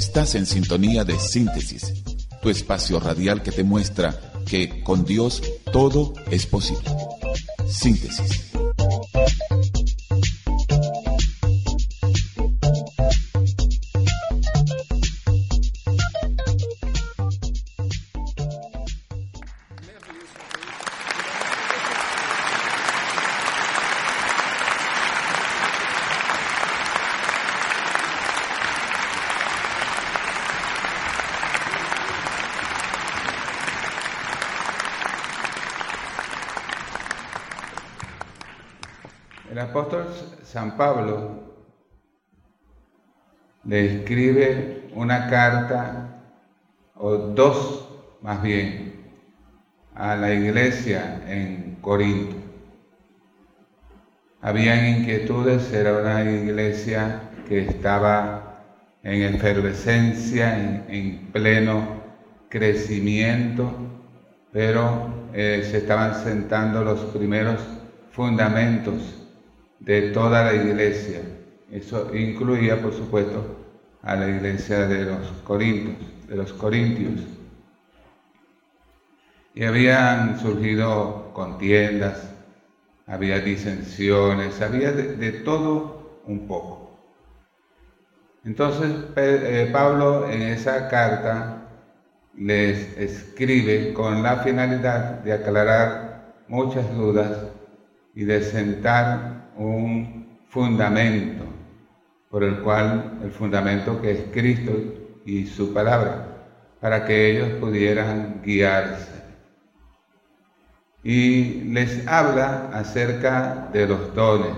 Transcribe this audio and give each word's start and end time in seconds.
Estás 0.00 0.34
en 0.34 0.46
sintonía 0.46 1.04
de 1.04 1.18
síntesis, 1.18 1.92
tu 2.40 2.48
espacio 2.48 2.98
radial 3.00 3.42
que 3.42 3.52
te 3.52 3.64
muestra 3.64 4.18
que 4.46 4.82
con 4.82 5.04
Dios 5.04 5.42
todo 5.74 6.14
es 6.30 6.46
posible. 6.46 6.88
Síntesis. 7.68 8.49
Pablo 40.80 41.42
le 43.64 43.84
escribe 43.84 44.88
una 44.94 45.26
carta, 45.28 46.22
o 46.96 47.18
dos 47.18 47.86
más 48.22 48.42
bien, 48.42 48.94
a 49.94 50.16
la 50.16 50.32
iglesia 50.32 51.20
en 51.28 51.76
Corinto. 51.82 52.34
Habían 54.40 55.00
inquietudes, 55.00 55.70
era 55.70 55.98
una 55.98 56.22
iglesia 56.22 57.28
que 57.46 57.66
estaba 57.66 58.62
en 59.02 59.34
efervescencia, 59.34 60.56
en, 60.88 61.28
pleno 61.30 62.00
crecimiento, 62.48 63.70
pero 64.50 65.12
eh, 65.34 65.60
se 65.62 65.76
estaban 65.76 66.14
sentando 66.14 66.82
los 66.82 67.00
primeros 67.12 67.60
fundamentos 68.12 69.19
de 69.80 70.10
toda 70.12 70.44
la 70.44 70.54
iglesia. 70.54 71.20
Eso 71.70 72.14
incluía, 72.14 72.80
por 72.80 72.92
supuesto, 72.92 73.56
a 74.02 74.14
la 74.16 74.28
iglesia 74.28 74.86
de 74.86 75.04
los 75.04 75.26
Corintios, 75.44 76.28
de 76.28 76.36
los 76.36 76.52
Corintios. 76.52 77.20
Y 79.54 79.64
habían 79.64 80.38
surgido 80.38 81.32
contiendas, 81.32 82.32
había 83.06 83.40
disensiones, 83.40 84.60
había 84.60 84.92
de, 84.92 85.32
todo 85.32 86.20
un 86.26 86.46
poco. 86.46 86.90
Entonces 88.44 88.90
eh, 89.16 89.68
Pablo 89.72 90.30
en 90.30 90.42
esa 90.42 90.88
carta 90.88 91.68
les 92.36 92.96
escribe 92.96 93.92
con 93.92 94.22
la 94.22 94.38
finalidad 94.38 95.18
de 95.20 95.32
aclarar 95.32 96.32
muchas 96.48 96.90
dudas 96.94 97.30
y 98.14 98.24
de 98.24 98.42
sentar 98.42 99.39
un 99.60 100.38
fundamento 100.48 101.44
por 102.30 102.44
el 102.44 102.60
cual, 102.60 103.18
el 103.22 103.30
fundamento 103.30 104.00
que 104.00 104.12
es 104.12 104.20
Cristo 104.32 104.72
y 105.26 105.46
su 105.46 105.74
palabra, 105.74 106.26
para 106.80 107.04
que 107.04 107.30
ellos 107.30 107.50
pudieran 107.60 108.40
guiarse. 108.42 109.20
Y 111.02 111.64
les 111.64 112.06
habla 112.06 112.70
acerca 112.72 113.68
de 113.72 113.86
los 113.86 114.14
dones. 114.14 114.52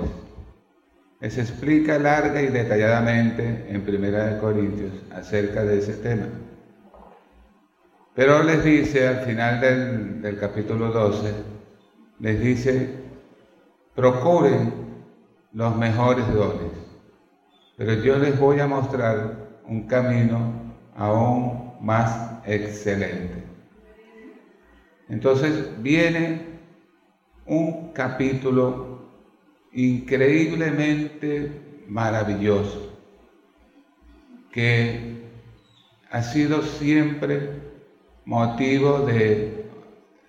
Les 1.20 1.38
explica 1.38 1.98
larga 1.98 2.42
y 2.42 2.48
detalladamente 2.48 3.66
en 3.68 3.82
Primera 3.82 4.24
de 4.24 4.38
Corintios 4.38 4.92
acerca 5.12 5.64
de 5.64 5.78
ese 5.78 5.94
tema. 5.94 6.26
Pero 8.14 8.42
les 8.42 8.62
dice 8.62 9.08
al 9.08 9.20
final 9.20 9.60
del, 9.60 10.20
del 10.20 10.38
capítulo 10.38 10.88
12, 10.92 11.32
les 12.18 12.40
dice, 12.40 12.90
procuren 13.94 14.91
los 15.52 15.76
mejores 15.76 16.26
dones. 16.32 16.72
Pero 17.76 17.94
yo 17.94 18.18
les 18.18 18.38
voy 18.38 18.60
a 18.60 18.66
mostrar 18.66 19.60
un 19.66 19.86
camino 19.86 20.52
aún 20.94 21.72
más 21.80 22.38
excelente. 22.46 23.44
Entonces 25.08 25.82
viene 25.82 26.46
un 27.46 27.92
capítulo 27.92 29.02
increíblemente 29.72 31.82
maravilloso 31.88 32.92
que 34.52 35.22
ha 36.10 36.22
sido 36.22 36.62
siempre 36.62 37.60
motivo 38.24 39.00
de 39.00 39.64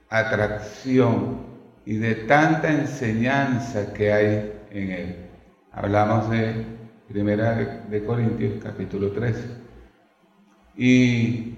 atracción 0.10 1.54
y 1.86 1.98
de 1.98 2.16
tanta 2.16 2.72
enseñanza 2.72 3.94
que 3.94 4.14
hay 4.14 4.53
en 4.74 4.92
él. 4.92 5.30
Hablamos 5.72 6.30
de 6.30 6.66
Primera 7.08 7.54
de 7.90 8.04
Corintios 8.04 8.54
capítulo 8.62 9.12
13. 9.12 9.64
Y 10.76 11.56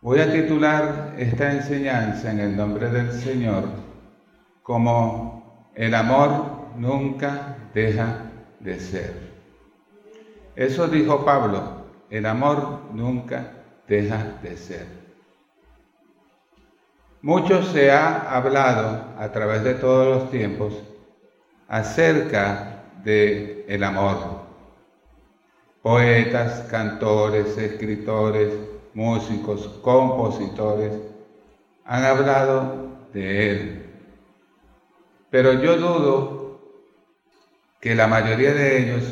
voy 0.00 0.20
a 0.20 0.32
titular 0.32 1.14
esta 1.18 1.52
enseñanza 1.52 2.30
en 2.30 2.40
el 2.40 2.56
nombre 2.56 2.90
del 2.90 3.12
Señor 3.12 3.64
como 4.62 5.70
el 5.74 5.94
amor 5.94 6.70
nunca 6.76 7.56
deja 7.74 8.30
de 8.60 8.78
ser. 8.78 9.14
Eso 10.54 10.88
dijo 10.88 11.24
Pablo, 11.24 11.86
el 12.10 12.26
amor 12.26 12.82
nunca 12.92 13.52
deja 13.88 14.38
de 14.42 14.56
ser. 14.56 14.86
Mucho 17.22 17.62
se 17.62 17.90
ha 17.90 18.36
hablado 18.36 19.14
a 19.18 19.32
través 19.32 19.64
de 19.64 19.74
todos 19.74 20.06
los 20.06 20.30
tiempos 20.30 20.87
acerca 21.68 22.82
de 23.04 23.64
el 23.68 23.84
amor. 23.84 24.48
Poetas, 25.82 26.62
cantores, 26.70 27.56
escritores, 27.56 28.52
músicos, 28.94 29.68
compositores 29.82 30.92
han 31.84 32.04
hablado 32.04 32.88
de 33.12 33.50
él. 33.50 33.82
Pero 35.30 35.52
yo 35.54 35.76
dudo 35.76 36.60
que 37.80 37.94
la 37.94 38.06
mayoría 38.06 38.52
de 38.52 38.82
ellos 38.82 39.04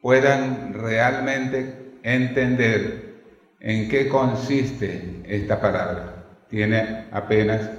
puedan 0.00 0.74
realmente 0.74 1.92
entender 2.02 3.14
en 3.60 3.88
qué 3.88 4.08
consiste 4.08 5.22
esta 5.24 5.60
palabra. 5.60 6.24
Tiene 6.48 7.06
apenas 7.10 7.70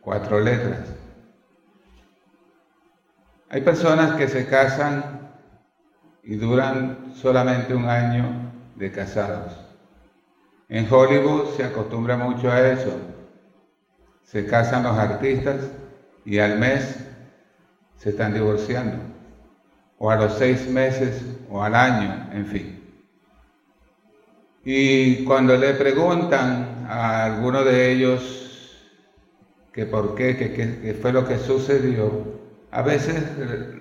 cuatro 0.00 0.40
letras. 0.40 0.95
Hay 3.48 3.60
personas 3.60 4.16
que 4.16 4.26
se 4.26 4.46
casan 4.46 5.30
y 6.24 6.34
duran 6.34 7.12
solamente 7.14 7.74
un 7.74 7.88
año 7.88 8.52
de 8.74 8.90
casados. 8.90 9.56
En 10.68 10.92
Hollywood 10.92 11.54
se 11.56 11.62
acostumbra 11.62 12.16
mucho 12.16 12.50
a 12.50 12.68
eso. 12.68 12.98
Se 14.24 14.46
casan 14.46 14.82
los 14.82 14.98
artistas 14.98 15.70
y 16.24 16.38
al 16.38 16.58
mes 16.58 16.98
se 17.98 18.10
están 18.10 18.34
divorciando. 18.34 18.96
O 19.98 20.10
a 20.10 20.16
los 20.16 20.34
seis 20.34 20.66
meses 20.66 21.24
o 21.48 21.62
al 21.62 21.76
año, 21.76 22.28
en 22.32 22.46
fin. 22.46 23.00
Y 24.64 25.24
cuando 25.24 25.56
le 25.56 25.74
preguntan 25.74 26.84
a 26.88 27.24
alguno 27.24 27.62
de 27.62 27.92
ellos 27.92 28.82
que 29.72 29.86
por 29.86 30.16
qué, 30.16 30.36
qué 30.36 30.98
fue 31.00 31.12
lo 31.12 31.24
que 31.28 31.38
sucedió, 31.38 32.45
a 32.70 32.82
veces 32.82 33.22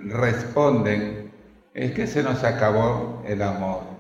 responden, 0.06 1.31
es 1.74 1.92
que 1.92 2.07
se 2.07 2.24
nos 2.24 2.44
acabó 2.44 3.24
el 3.27 3.42
amor. 3.42 3.95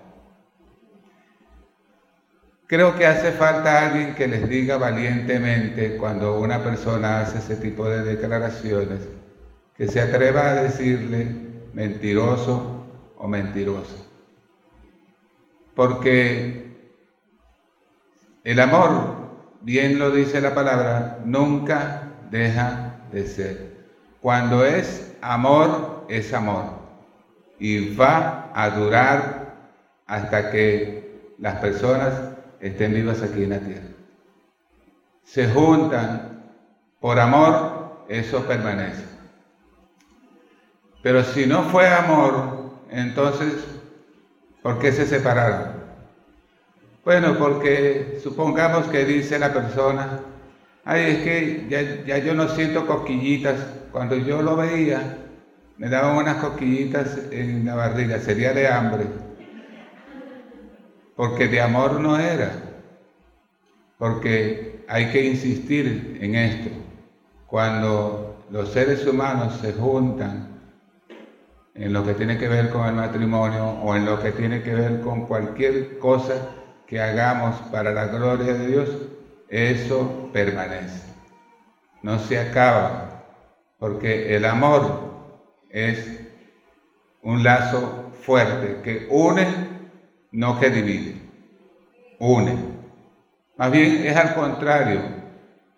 Creo 2.67 2.95
que 2.95 3.05
hace 3.05 3.31
falta 3.31 3.85
alguien 3.85 4.15
que 4.15 4.27
les 4.27 4.49
diga 4.49 4.77
valientemente 4.77 5.97
cuando 5.97 6.39
una 6.39 6.63
persona 6.63 7.21
hace 7.21 7.37
ese 7.37 7.57
tipo 7.57 7.87
de 7.87 8.01
declaraciones, 8.01 9.01
que 9.77 9.87
se 9.87 10.01
atreva 10.01 10.49
a 10.49 10.63
decirle 10.63 11.27
mentiroso 11.73 12.85
o 13.17 13.27
mentirosa. 13.27 13.97
Porque 15.75 16.65
el 18.43 18.59
amor, 18.59 19.15
bien 19.61 19.99
lo 19.99 20.09
dice 20.09 20.39
la 20.41 20.55
palabra, 20.55 21.19
nunca 21.25 22.13
deja 22.31 23.01
de 23.11 23.27
ser. 23.27 23.74
Cuando 24.25 24.65
es 24.65 25.15
amor, 25.21 26.03
es 26.09 26.33
amor. 26.33 26.63
Y 27.59 27.95
va 27.95 28.49
a 28.55 28.71
durar 28.71 29.53
hasta 30.07 30.49
que 30.49 31.35
las 31.37 31.59
personas 31.59 32.11
estén 32.59 32.95
vivas 32.95 33.21
aquí 33.21 33.43
en 33.43 33.49
la 33.51 33.59
tierra. 33.59 33.87
Se 35.23 35.47
juntan 35.49 36.43
por 36.99 37.19
amor, 37.19 38.03
eso 38.09 38.43
permanece. 38.47 39.05
Pero 41.03 41.23
si 41.23 41.45
no 41.45 41.61
fue 41.65 41.87
amor, 41.87 42.71
entonces, 42.89 43.53
¿por 44.63 44.79
qué 44.79 44.91
se 44.91 45.05
separaron? 45.05 45.67
Bueno, 47.03 47.37
porque 47.37 48.19
supongamos 48.23 48.87
que 48.87 49.05
dice 49.05 49.37
la 49.37 49.53
persona, 49.53 50.19
ay, 50.85 51.11
es 51.11 51.17
que 51.19 51.67
ya, 51.69 52.05
ya 52.05 52.17
yo 52.19 52.33
no 52.33 52.47
siento 52.47 52.85
cosquillitas. 52.87 53.67
Cuando 53.91 54.15
yo 54.15 54.41
lo 54.41 54.55
veía, 54.55 55.17
me 55.77 55.89
daban 55.89 56.17
unas 56.17 56.37
cosquillitas 56.37 57.19
en 57.31 57.65
la 57.65 57.75
barriga, 57.75 58.19
sería 58.19 58.53
de 58.53 58.67
hambre. 58.67 59.05
Porque 61.15 61.47
de 61.47 61.61
amor 61.61 61.99
no 61.99 62.17
era. 62.17 62.51
Porque 63.97 64.83
hay 64.87 65.11
que 65.11 65.25
insistir 65.25 66.17
en 66.21 66.35
esto. 66.35 66.69
Cuando 67.47 68.45
los 68.49 68.69
seres 68.69 69.05
humanos 69.07 69.57
se 69.61 69.73
juntan 69.73 70.55
en 71.73 71.91
lo 71.91 72.05
que 72.05 72.13
tiene 72.13 72.37
que 72.37 72.47
ver 72.47 72.69
con 72.69 72.87
el 72.87 72.93
matrimonio 72.93 73.65
o 73.65 73.95
en 73.95 74.05
lo 74.05 74.21
que 74.21 74.31
tiene 74.31 74.61
que 74.61 74.73
ver 74.73 75.01
con 75.01 75.25
cualquier 75.25 75.97
cosa 75.99 76.35
que 76.87 77.01
hagamos 77.01 77.55
para 77.71 77.91
la 77.91 78.05
gloria 78.07 78.53
de 78.53 78.67
Dios, 78.67 78.89
eso 79.55 80.29
permanece. 80.33 81.13
No 82.01 82.19
se 82.19 82.37
acaba, 82.37 83.23
porque 83.79 84.35
el 84.35 84.43
amor 84.43 84.81
es 85.69 86.19
un 87.23 87.41
lazo 87.41 88.11
fuerte 88.21 88.81
que 88.83 89.07
une, 89.09 89.47
no 90.33 90.59
que 90.59 90.69
divide. 90.69 91.21
Une. 92.19 92.57
Más 93.55 93.71
bien 93.71 94.05
es 94.05 94.15
al 94.17 94.35
contrario. 94.35 94.99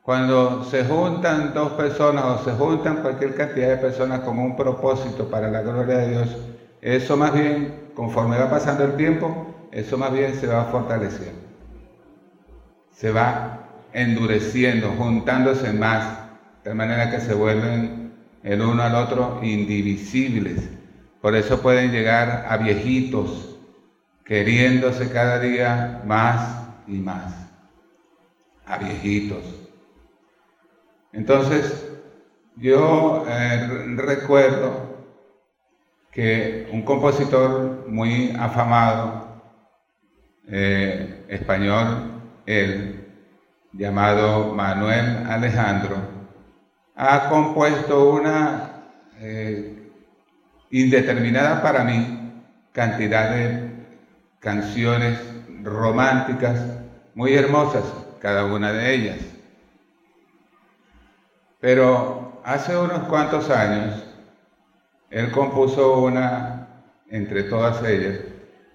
Cuando 0.01 0.63
se 0.63 0.83
juntan 0.83 1.53
dos 1.53 1.73
personas 1.73 2.23
o 2.25 2.43
se 2.43 2.53
juntan 2.53 3.01
cualquier 3.01 3.35
cantidad 3.35 3.69
de 3.69 3.77
personas 3.77 4.21
con 4.21 4.39
un 4.39 4.55
propósito 4.55 5.29
para 5.29 5.49
la 5.49 5.61
gloria 5.61 5.99
de 5.99 6.09
Dios, 6.09 6.37
eso 6.81 7.15
más 7.15 7.31
bien, 7.33 7.91
conforme 7.93 8.39
va 8.39 8.49
pasando 8.49 8.85
el 8.85 8.95
tiempo, 8.95 9.53
eso 9.71 9.97
más 9.97 10.11
bien 10.11 10.33
se 10.33 10.47
va 10.47 10.65
fortaleciendo. 10.65 11.41
Se 12.91 13.11
va 13.11 13.66
endureciendo, 13.97 14.89
juntándose 14.91 15.73
más, 15.73 16.19
de 16.63 16.73
manera 16.75 17.09
que 17.09 17.19
se 17.19 17.33
vuelven 17.33 18.13
el 18.43 18.61
uno 18.61 18.83
al 18.83 18.93
otro 18.93 19.39
indivisibles. 19.41 20.69
Por 21.19 21.35
eso 21.35 21.61
pueden 21.63 21.91
llegar 21.91 22.45
a 22.47 22.57
viejitos, 22.57 23.57
queriéndose 24.23 25.09
cada 25.09 25.39
día 25.39 26.03
más 26.05 26.59
y 26.85 26.99
más. 26.99 27.49
A 28.67 28.77
viejitos. 28.77 29.43
Entonces, 31.11 31.87
yo 32.55 33.25
eh, 33.27 33.95
recuerdo 33.95 35.07
que 36.11 36.69
un 36.71 36.83
compositor 36.83 37.87
muy 37.87 38.31
afamado, 38.37 39.41
eh, 40.47 41.25
español, 41.29 42.21
él, 42.45 43.06
llamado 43.77 44.53
Manuel 44.53 45.25
Alejandro, 45.29 45.95
ha 46.95 47.29
compuesto 47.29 48.09
una 48.09 48.71
eh, 49.19 49.91
indeterminada 50.71 51.61
para 51.61 51.83
mí 51.83 52.43
cantidad 52.71 53.31
de 53.31 53.71
canciones 54.39 55.19
románticas 55.63 56.59
muy 57.13 57.33
hermosas, 57.33 57.83
cada 58.19 58.45
una 58.45 58.71
de 58.73 58.93
ellas. 58.93 59.17
Pero 61.59 62.41
hace 62.43 62.77
unos 62.77 63.07
cuantos 63.07 63.49
años, 63.49 64.03
él 65.09 65.31
compuso 65.31 65.99
una, 65.99 66.67
entre 67.09 67.43
todas 67.43 67.83
ellas, 67.83 68.19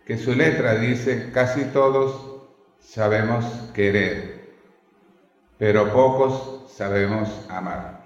que 0.06 0.19
su 0.19 0.34
letra 0.34 0.75
dice, 0.75 1.31
casi 1.32 1.64
todos 1.66 2.40
sabemos 2.81 3.44
querer, 3.75 4.41
pero 5.62 5.92
pocos 5.92 6.64
sabemos 6.76 7.28
amar. 7.48 8.00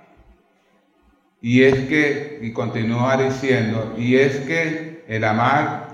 Y 1.41 1.63
es 1.63 1.89
que, 1.89 2.39
y 2.43 2.53
continúa 2.53 3.17
diciendo, 3.17 3.95
y 3.97 4.17
es 4.17 4.41
que 4.41 5.03
el 5.09 5.25
amar 5.25 5.89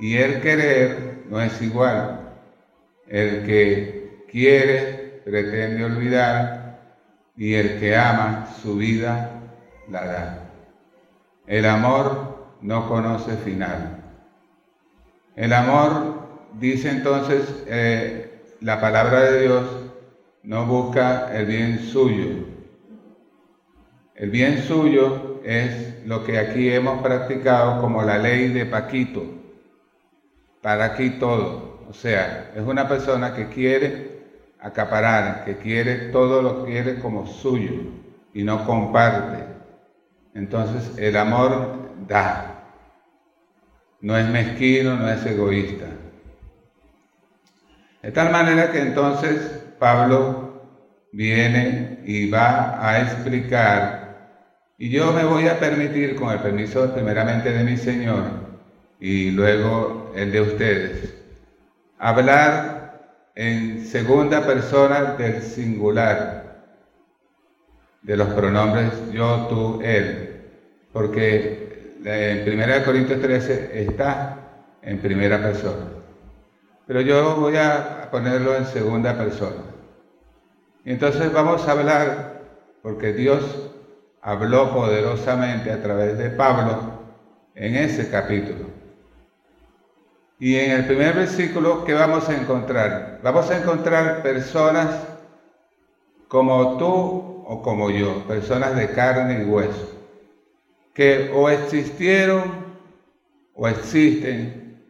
y 0.00 0.16
el 0.16 0.40
querer 0.40 1.22
no 1.30 1.40
es 1.40 1.62
igual. 1.62 2.34
El 3.06 3.46
que 3.46 4.24
quiere 4.28 5.22
pretende 5.24 5.84
olvidar 5.84 6.80
y 7.36 7.54
el 7.54 7.78
que 7.78 7.94
ama 7.94 8.48
su 8.60 8.76
vida 8.76 9.40
la 9.88 10.04
da. 10.06 10.48
El 11.46 11.64
amor 11.66 12.56
no 12.60 12.88
conoce 12.88 13.36
final. 13.36 14.02
El 15.36 15.52
amor, 15.52 16.26
dice 16.54 16.90
entonces 16.90 17.62
eh, 17.68 18.42
la 18.60 18.80
palabra 18.80 19.20
de 19.20 19.42
Dios, 19.42 19.84
no 20.44 20.66
busca 20.66 21.34
el 21.36 21.46
bien 21.46 21.78
suyo, 21.78 22.54
el 24.14 24.30
bien 24.30 24.62
suyo 24.62 25.40
es 25.42 26.04
lo 26.06 26.22
que 26.24 26.38
aquí 26.38 26.70
hemos 26.70 27.02
practicado 27.02 27.80
como 27.80 28.02
la 28.02 28.18
ley 28.18 28.48
de 28.48 28.64
Paquito, 28.64 29.24
para 30.62 30.84
aquí 30.84 31.10
todo. 31.10 31.80
O 31.88 31.92
sea, 31.92 32.52
es 32.54 32.62
una 32.62 32.88
persona 32.88 33.34
que 33.34 33.48
quiere 33.48 34.22
acaparar, 34.60 35.44
que 35.44 35.56
quiere 35.56 36.10
todo 36.10 36.40
lo 36.42 36.64
quiere 36.64 37.00
como 37.00 37.26
suyo 37.26 37.72
y 38.32 38.44
no 38.44 38.64
comparte. 38.64 39.44
Entonces 40.34 40.96
el 40.96 41.16
amor 41.16 41.90
da. 42.06 42.50
No 44.00 44.16
es 44.16 44.28
mezquino, 44.28 44.96
no 44.96 45.08
es 45.08 45.24
egoísta. 45.26 45.86
De 48.02 48.12
tal 48.12 48.30
manera 48.30 48.70
que 48.70 48.80
entonces 48.80 49.63
Pablo 49.84 50.62
viene 51.12 51.98
y 52.06 52.30
va 52.30 52.88
a 52.88 53.02
explicar 53.02 54.32
y 54.78 54.88
yo 54.88 55.12
me 55.12 55.24
voy 55.24 55.46
a 55.46 55.60
permitir, 55.60 56.16
con 56.16 56.32
el 56.32 56.38
permiso 56.38 56.90
primeramente 56.94 57.52
de 57.52 57.64
mi 57.64 57.76
Señor 57.76 58.22
y 58.98 59.30
luego 59.32 60.10
el 60.16 60.32
de 60.32 60.40
ustedes, 60.40 61.14
hablar 61.98 63.28
en 63.34 63.84
segunda 63.84 64.46
persona 64.46 65.16
del 65.18 65.42
singular, 65.42 66.62
de 68.00 68.16
los 68.16 68.28
pronombres 68.28 69.12
yo, 69.12 69.48
tú, 69.50 69.82
él, 69.82 70.44
porque 70.94 71.98
en 72.06 72.58
1 72.58 72.84
Corintios 72.86 73.20
13 73.20 73.82
está 73.82 74.38
en 74.80 74.98
primera 74.98 75.42
persona. 75.42 75.90
Pero 76.86 77.02
yo 77.02 77.36
voy 77.36 77.56
a 77.56 78.08
ponerlo 78.10 78.56
en 78.56 78.64
segunda 78.64 79.16
persona. 79.16 79.73
Entonces 80.92 81.32
vamos 81.32 81.66
a 81.66 81.72
hablar, 81.72 82.42
porque 82.82 83.12
Dios 83.12 83.70
habló 84.20 84.72
poderosamente 84.72 85.70
a 85.70 85.80
través 85.80 86.18
de 86.18 86.30
Pablo 86.30 86.92
en 87.54 87.76
ese 87.76 88.10
capítulo. 88.10 88.66
Y 90.38 90.56
en 90.56 90.72
el 90.72 90.86
primer 90.86 91.14
versículo, 91.14 91.84
¿qué 91.84 91.94
vamos 91.94 92.28
a 92.28 92.36
encontrar? 92.36 93.20
Vamos 93.22 93.50
a 93.50 93.58
encontrar 93.58 94.22
personas 94.22 95.06
como 96.28 96.76
tú 96.76 97.44
o 97.46 97.62
como 97.62 97.90
yo, 97.90 98.26
personas 98.26 98.76
de 98.76 98.90
carne 98.92 99.42
y 99.42 99.44
hueso, 99.44 100.00
que 100.92 101.30
o 101.32 101.48
existieron 101.48 102.64
o 103.54 103.68
existen 103.68 104.80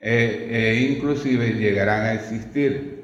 e, 0.00 0.48
e 0.50 0.80
inclusive 0.92 1.52
llegarán 1.52 2.04
a 2.04 2.14
existir. 2.14 2.97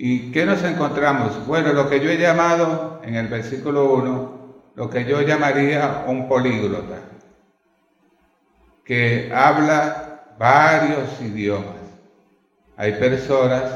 ¿Y 0.00 0.30
qué 0.30 0.46
nos 0.46 0.62
encontramos? 0.62 1.44
Bueno, 1.44 1.72
lo 1.72 1.90
que 1.90 1.98
yo 1.98 2.08
he 2.08 2.18
llamado 2.18 3.00
en 3.02 3.16
el 3.16 3.26
versículo 3.26 3.94
1, 3.94 4.54
lo 4.76 4.88
que 4.88 5.04
yo 5.04 5.22
llamaría 5.22 6.04
un 6.06 6.28
políglota, 6.28 7.00
que 8.84 9.28
habla 9.34 10.36
varios 10.38 11.20
idiomas. 11.20 11.80
Hay 12.76 12.92
personas 12.92 13.72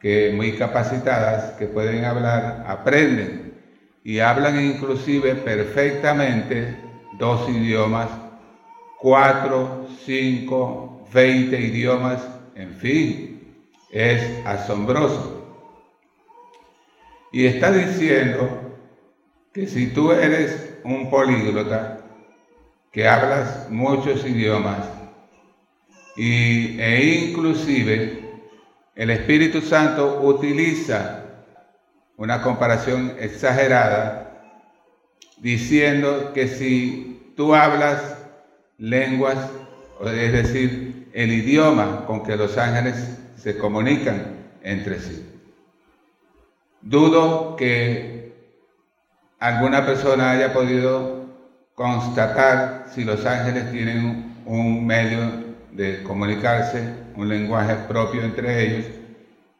que 0.00 0.32
muy 0.34 0.56
capacitadas 0.56 1.52
que 1.52 1.66
pueden 1.66 2.04
hablar, 2.04 2.64
aprenden 2.66 3.60
y 4.02 4.18
hablan 4.18 4.60
inclusive 4.60 5.36
perfectamente 5.36 6.82
dos 7.16 7.48
idiomas, 7.48 8.08
cuatro, 8.98 9.86
cinco, 10.04 11.06
veinte 11.12 11.60
idiomas, 11.60 12.26
en 12.56 12.74
fin, 12.74 13.29
es 13.90 14.46
asombroso. 14.46 15.44
Y 17.32 17.46
está 17.46 17.70
diciendo 17.70 18.48
que 19.52 19.66
si 19.66 19.88
tú 19.88 20.12
eres 20.12 20.78
un 20.84 21.10
políglota, 21.10 21.98
que 22.92 23.06
hablas 23.06 23.68
muchos 23.70 24.24
idiomas, 24.24 24.78
y, 26.16 26.80
e 26.80 27.28
inclusive 27.28 28.20
el 28.94 29.10
Espíritu 29.10 29.60
Santo 29.60 30.20
utiliza 30.22 31.24
una 32.16 32.42
comparación 32.42 33.16
exagerada 33.18 34.30
diciendo 35.38 36.32
que 36.34 36.48
si 36.48 37.32
tú 37.36 37.54
hablas 37.54 38.18
lenguas, 38.76 39.38
es 40.08 40.32
decir, 40.32 41.08
el 41.12 41.32
idioma 41.32 42.06
con 42.06 42.22
que 42.22 42.36
los 42.36 42.56
ángeles 42.56 43.18
se 43.36 43.56
comunican 43.58 44.36
entre 44.62 44.98
sí. 44.98 45.26
Dudo 46.82 47.56
que 47.56 48.32
alguna 49.38 49.84
persona 49.84 50.30
haya 50.30 50.52
podido 50.52 51.26
constatar 51.74 52.86
si 52.90 53.04
los 53.04 53.24
ángeles 53.26 53.70
tienen 53.70 54.34
un 54.46 54.86
medio 54.86 55.20
de 55.72 56.02
comunicarse, 56.02 56.94
un 57.16 57.28
lenguaje 57.28 57.74
propio 57.88 58.22
entre 58.22 58.62
ellos. 58.62 58.86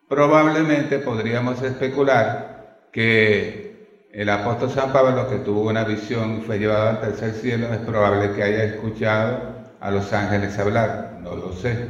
Probablemente 0.09 0.99
podríamos 0.99 1.63
especular 1.63 2.79
que 2.93 4.07
el 4.13 4.29
apóstol 4.29 4.71
San 4.71 4.93
Pablo, 4.93 5.29
que 5.29 5.37
tuvo 5.37 5.69
una 5.69 5.85
visión 5.85 6.39
y 6.39 6.41
fue 6.41 6.59
llevado 6.59 6.89
al 6.89 7.01
tercer 7.01 7.35
cielo, 7.35 7.73
es 7.73 7.79
probable 7.79 8.33
que 8.35 8.43
haya 8.43 8.65
escuchado 8.65 9.60
a 9.81 9.91
los 9.91 10.13
ángeles 10.13 10.59
hablar, 10.59 11.19
no 11.23 11.35
lo 11.35 11.53
sé. 11.53 11.89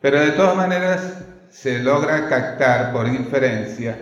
Pero 0.00 0.20
de 0.20 0.32
todas 0.32 0.56
maneras 0.56 1.24
se 1.50 1.80
logra 1.80 2.28
captar 2.28 2.92
por 2.92 3.08
inferencia 3.08 3.96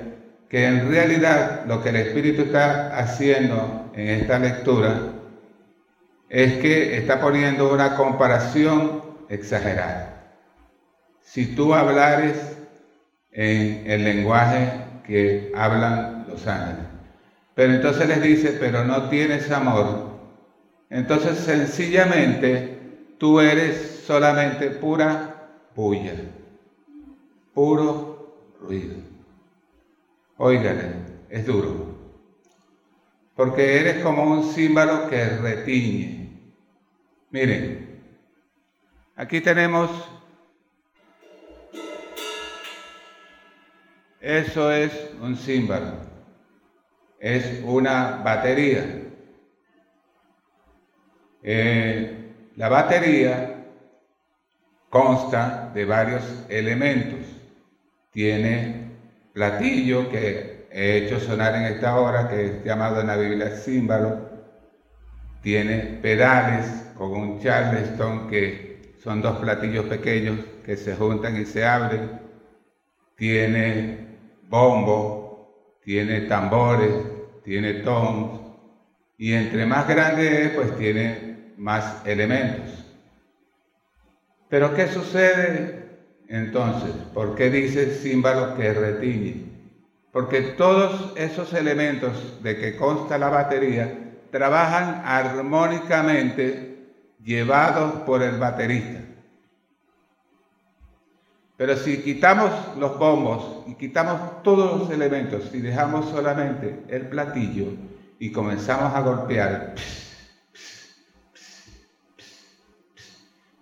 que 0.48 0.66
en 0.66 0.88
realidad 0.88 1.62
lo 1.66 1.82
que 1.82 1.90
el 1.90 1.96
Espíritu 1.96 2.42
está 2.42 2.98
haciendo 2.98 3.90
en 3.94 4.08
esta 4.08 4.38
lectura 4.38 5.00
es 6.28 6.54
que 6.54 6.96
está 6.96 7.20
poniendo 7.20 7.72
una 7.72 7.96
comparación 7.96 9.02
exagerada. 9.28 10.32
Si 11.22 11.54
tú 11.54 11.74
hablares 11.74 12.56
en 13.32 13.90
el 13.90 14.04
lenguaje 14.04 14.68
que 15.06 15.52
hablan 15.54 16.26
los 16.28 16.46
ángeles, 16.46 16.84
pero 17.54 17.72
entonces 17.72 18.08
les 18.08 18.22
dice, 18.22 18.56
pero 18.58 18.84
no 18.84 19.08
tienes 19.08 19.50
amor, 19.50 20.18
entonces 20.90 21.38
sencillamente 21.38 22.73
tú 23.18 23.40
eres 23.40 24.04
solamente 24.06 24.70
pura 24.70 25.48
bulla, 25.74 26.14
puro 27.52 28.34
ruido. 28.60 28.96
Óigale, 30.36 30.94
es 31.28 31.46
duro, 31.46 31.96
porque 33.36 33.80
eres 33.80 34.02
como 34.02 34.24
un 34.24 34.52
símbolo 34.52 35.08
que 35.08 35.24
retiñe. 35.24 36.24
Miren, 37.30 38.02
aquí 39.16 39.40
tenemos, 39.40 39.90
eso 44.20 44.72
es 44.72 45.10
un 45.20 45.36
símbolo, 45.36 45.92
es 47.20 47.62
una 47.64 48.22
batería. 48.24 49.02
Eh, 51.42 52.23
la 52.56 52.68
batería 52.68 53.64
consta 54.90 55.72
de 55.74 55.84
varios 55.84 56.22
elementos. 56.48 57.20
Tiene 58.12 58.92
platillo 59.32 60.08
que 60.08 60.68
he 60.70 60.98
hecho 60.98 61.18
sonar 61.18 61.56
en 61.56 61.64
esta 61.64 61.96
hora, 61.96 62.28
que 62.28 62.46
es 62.46 62.64
llamado 62.64 63.00
en 63.00 63.08
la 63.08 63.16
Biblia 63.16 63.50
címbalo. 63.50 64.28
Tiene 65.42 65.98
pedales 66.00 66.66
con 66.96 67.10
un 67.10 67.40
charleston, 67.40 68.28
que 68.28 68.94
son 69.02 69.20
dos 69.20 69.38
platillos 69.38 69.86
pequeños 69.86 70.38
que 70.64 70.76
se 70.76 70.94
juntan 70.94 71.40
y 71.40 71.44
se 71.44 71.66
abren. 71.66 72.20
Tiene 73.16 74.18
bombo, 74.48 75.80
tiene 75.82 76.22
tambores, 76.22 76.94
tiene 77.42 77.74
toms. 77.74 78.40
Y 79.18 79.32
entre 79.32 79.66
más 79.66 79.86
grande 79.86 80.46
es, 80.46 80.50
pues 80.50 80.76
tiene 80.76 81.33
más 81.56 82.04
elementos. 82.04 82.84
Pero 84.48 84.74
¿qué 84.74 84.88
sucede 84.88 85.88
entonces? 86.28 86.92
¿Por 87.12 87.34
qué 87.34 87.50
dice 87.50 87.86
címbalo 87.86 88.54
que 88.56 88.72
retiñe? 88.72 89.54
Porque 90.12 90.42
todos 90.42 91.12
esos 91.16 91.52
elementos 91.54 92.42
de 92.42 92.56
que 92.58 92.76
consta 92.76 93.18
la 93.18 93.30
batería 93.30 94.12
trabajan 94.30 95.02
armónicamente 95.04 96.88
llevados 97.22 98.02
por 98.02 98.22
el 98.22 98.38
baterista. 98.38 99.00
Pero 101.56 101.76
si 101.76 102.02
quitamos 102.02 102.50
los 102.78 102.98
bombos 102.98 103.64
y 103.66 103.74
quitamos 103.74 104.42
todos 104.42 104.78
los 104.78 104.90
elementos 104.90 105.50
y 105.54 105.58
dejamos 105.58 106.10
solamente 106.10 106.84
el 106.88 107.08
platillo 107.08 107.66
y 108.18 108.32
comenzamos 108.32 108.94
a 108.94 109.00
golpear, 109.00 109.74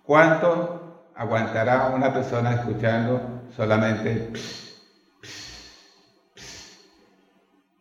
¿Cuánto 0.03 1.11
aguantará 1.15 1.87
una 1.87 2.13
persona 2.13 2.53
escuchando 2.53 3.43
solamente 3.55 4.31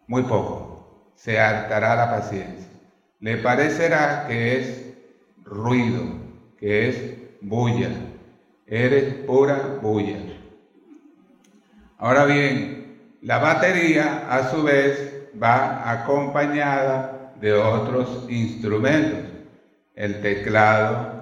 Muy 0.06 0.22
poco. 0.24 1.10
Se 1.14 1.40
hartará 1.40 1.96
la 1.96 2.10
paciencia. 2.10 2.68
Le 3.20 3.38
parecerá 3.38 4.26
que 4.26 4.58
es 4.58 4.94
ruido, 5.44 6.02
que 6.58 6.88
es 6.88 7.14
bulla. 7.40 7.88
Eres 8.66 9.14
pura 9.26 9.78
bulla. 9.80 10.18
Ahora 11.98 12.24
bien, 12.24 13.16
la 13.22 13.38
batería 13.38 14.26
a 14.28 14.50
su 14.50 14.62
vez 14.62 15.28
va 15.40 15.90
acompañada 15.90 17.32
de 17.40 17.52
otros 17.54 18.26
instrumentos. 18.28 19.30
El 19.94 20.20
teclado, 20.20 21.21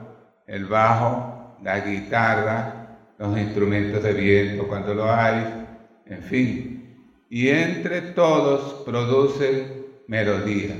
el 0.50 0.66
bajo, 0.66 1.56
la 1.62 1.78
guitarra, 1.78 2.98
los 3.18 3.38
instrumentos 3.38 4.02
de 4.02 4.12
viento 4.12 4.66
cuando 4.66 4.94
lo 4.94 5.10
hay, 5.10 5.66
en 6.06 6.22
fin. 6.22 7.06
Y 7.28 7.48
entre 7.50 8.00
todos 8.00 8.82
producen 8.84 9.86
melodía, 10.08 10.74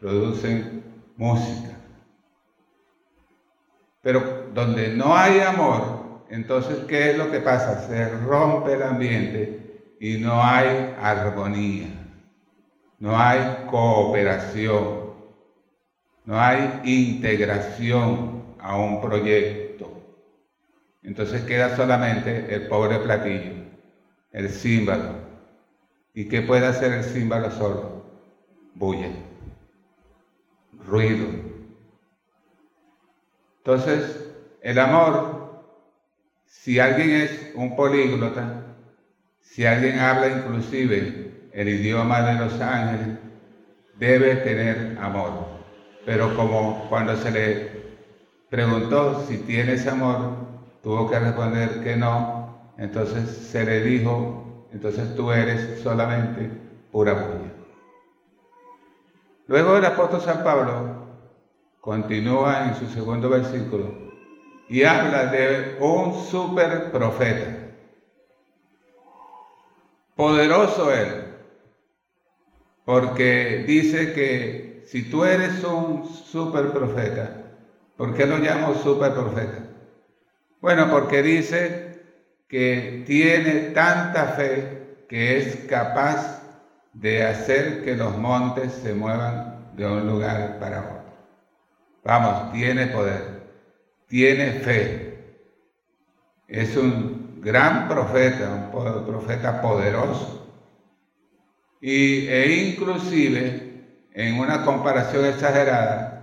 producen 0.00 0.84
música. 1.16 1.74
Pero 4.00 4.50
donde 4.54 4.94
no 4.94 5.16
hay 5.16 5.40
amor, 5.40 6.22
entonces, 6.30 6.78
¿qué 6.86 7.10
es 7.10 7.18
lo 7.18 7.28
que 7.32 7.40
pasa? 7.40 7.88
Se 7.88 8.08
rompe 8.08 8.74
el 8.74 8.82
ambiente 8.84 9.96
y 9.98 10.18
no 10.18 10.40
hay 10.40 10.94
armonía, 11.00 11.88
no 13.00 13.18
hay 13.18 13.66
cooperación, 13.68 15.06
no 16.24 16.40
hay 16.40 16.80
integración 16.84 18.36
a 18.66 18.76
un 18.76 19.00
proyecto. 19.00 20.02
Entonces 21.04 21.44
queda 21.44 21.76
solamente 21.76 22.52
el 22.52 22.66
pobre 22.66 22.98
platillo, 22.98 23.52
el 24.32 24.50
símbolo. 24.50 25.20
¿Y 26.12 26.28
qué 26.28 26.42
puede 26.42 26.66
hacer 26.66 26.92
el 26.92 27.04
símbolo 27.04 27.48
solo? 27.52 28.02
Bulla, 28.74 29.10
ruido. 30.84 31.28
Entonces, 33.58 34.30
el 34.62 34.80
amor, 34.80 35.62
si 36.46 36.80
alguien 36.80 37.10
es 37.10 37.52
un 37.54 37.76
políglota, 37.76 38.64
si 39.42 39.64
alguien 39.64 40.00
habla 40.00 40.28
inclusive 40.28 41.48
el 41.52 41.68
idioma 41.68 42.20
de 42.22 42.34
los 42.34 42.60
ángeles, 42.60 43.16
debe 43.96 44.34
tener 44.36 44.98
amor. 44.98 45.46
Pero 46.04 46.34
como 46.34 46.88
cuando 46.88 47.16
se 47.16 47.30
le 47.30 47.75
preguntó 48.50 49.24
si 49.26 49.38
tienes 49.38 49.86
amor, 49.86 50.36
tuvo 50.82 51.10
que 51.10 51.18
responder 51.18 51.82
que 51.82 51.96
no, 51.96 52.74
entonces 52.78 53.28
se 53.28 53.64
le 53.64 53.82
dijo, 53.82 54.68
entonces 54.72 55.14
tú 55.14 55.32
eres 55.32 55.80
solamente 55.82 56.50
pura 56.92 57.14
bulla. 57.14 57.52
Luego 59.48 59.76
el 59.76 59.84
apóstol 59.84 60.20
San 60.20 60.42
Pablo 60.42 61.06
continúa 61.80 62.66
en 62.66 62.74
su 62.74 62.86
segundo 62.86 63.28
versículo 63.28 63.94
y 64.68 64.82
habla 64.82 65.26
de 65.26 65.76
un 65.80 66.14
super 66.14 66.90
profeta. 66.90 67.62
Poderoso 70.16 70.92
él, 70.92 71.26
porque 72.84 73.64
dice 73.66 74.12
que 74.12 74.82
si 74.86 75.10
tú 75.10 75.24
eres 75.24 75.62
un 75.62 76.06
super 76.06 76.72
profeta, 76.72 77.45
¿Por 77.96 78.14
qué 78.14 78.26
lo 78.26 78.38
llamo 78.38 78.74
super 78.74 79.14
profeta? 79.14 79.62
Bueno, 80.60 80.90
porque 80.90 81.22
dice 81.22 82.02
que 82.48 83.04
tiene 83.06 83.70
tanta 83.70 84.26
fe 84.26 85.04
que 85.08 85.38
es 85.38 85.56
capaz 85.68 86.42
de 86.92 87.24
hacer 87.24 87.84
que 87.84 87.96
los 87.96 88.16
montes 88.18 88.72
se 88.72 88.94
muevan 88.94 89.70
de 89.74 89.86
un 89.86 90.06
lugar 90.06 90.58
para 90.58 90.80
otro. 90.80 90.96
Vamos, 92.04 92.52
tiene 92.52 92.86
poder, 92.86 93.42
tiene 94.06 94.52
fe. 94.52 95.34
Es 96.48 96.76
un 96.76 97.40
gran 97.40 97.88
profeta, 97.88 98.70
un 98.72 99.04
profeta 99.06 99.60
poderoso. 99.60 100.46
Y, 101.80 102.26
e 102.28 102.70
inclusive, 102.70 103.84
en 104.12 104.38
una 104.38 104.64
comparación 104.64 105.26
exagerada, 105.26 106.15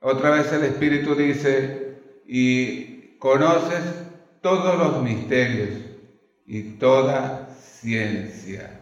otra 0.00 0.30
vez 0.30 0.52
el 0.52 0.64
Espíritu 0.64 1.14
dice, 1.14 1.98
y 2.26 3.16
conoces 3.18 3.82
todos 4.40 4.78
los 4.78 5.02
misterios 5.02 5.70
y 6.46 6.62
toda 6.78 7.48
ciencia. 7.54 8.80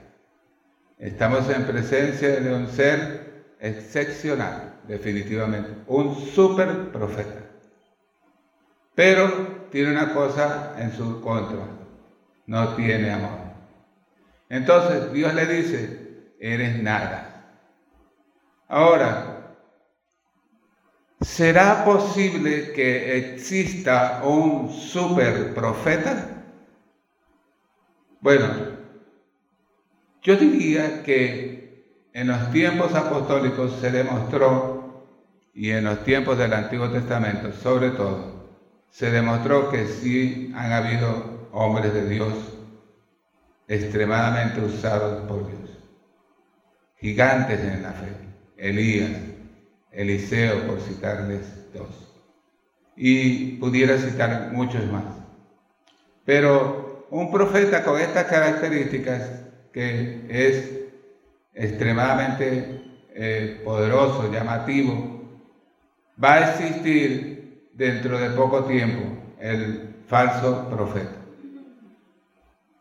Estamos 0.99 1.49
en 1.51 1.65
presencia 1.65 2.41
de 2.41 2.55
un 2.55 2.69
ser 2.69 3.55
excepcional, 3.61 4.81
definitivamente, 4.87 5.71
un 5.87 6.15
super 6.15 6.91
profeta. 6.91 7.43
Pero 8.95 9.69
tiene 9.71 9.91
una 9.91 10.15
cosa 10.15 10.75
en 10.79 10.93
su 10.93 11.21
contra, 11.21 11.67
no 12.47 12.75
tiene 12.75 13.11
amor. 13.11 13.47
Entonces 14.49 15.13
Dios 15.13 15.35
le 15.35 15.47
dice, 15.47 16.33
eres 16.41 16.83
nada. 16.83 17.45
Ahora, 18.69 19.36
¿será 21.27 21.85
posible 21.85 22.73
que 22.73 23.19
exista 23.19 24.23
un 24.25 24.71
super 24.71 25.53
profeta? 25.55 26.45
Bueno, 28.21 28.47
yo 30.23 30.37
diría 30.37 31.03
que 31.03 32.07
en 32.13 32.29
los 32.29 32.51
tiempos 32.53 32.95
apostólicos 32.95 33.77
se 33.81 33.91
demostró, 33.91 35.05
y 35.53 35.71
en 35.71 35.85
los 35.85 36.05
tiempos 36.05 36.39
del 36.39 36.53
Antiguo 36.53 36.91
Testamento 36.91 37.53
sobre 37.53 37.91
todo, 37.91 38.47
se 38.91 39.11
demostró 39.11 39.69
que 39.71 39.87
sí 39.87 40.53
han 40.55 40.73
habido 40.73 41.49
hombres 41.53 41.93
de 41.93 42.09
Dios 42.09 42.33
extremadamente 43.67 44.61
usados 44.61 45.27
por 45.27 45.47
Dios. 45.49 45.71
Gigantes 47.01 47.61
en 47.61 47.83
la 47.83 47.93
fe. 47.93 48.13
Elías, 48.57 49.36
Eliseo, 49.97 50.67
por 50.67 50.81
citarles 50.81 51.41
dos. 51.73 52.15
Y 52.97 53.57
pudiera 53.57 53.99
citar 53.99 54.51
muchos 54.53 54.85
más. 54.93 55.05
Pero 56.25 57.07
un 57.11 57.31
profeta 57.31 57.83
con 57.83 58.01
estas 58.01 58.25
características, 58.25 59.31
que 59.73 60.27
es 60.29 60.71
extremadamente 61.55 62.83
eh, 63.15 63.61
poderoso, 63.65 64.31
llamativo, 64.33 65.41
va 66.23 66.35
a 66.35 66.51
existir 66.51 67.69
dentro 67.75 68.19
de 68.19 68.31
poco 68.31 68.65
tiempo 68.65 69.03
el 69.41 69.95
falso 70.07 70.69
profeta. 70.69 71.17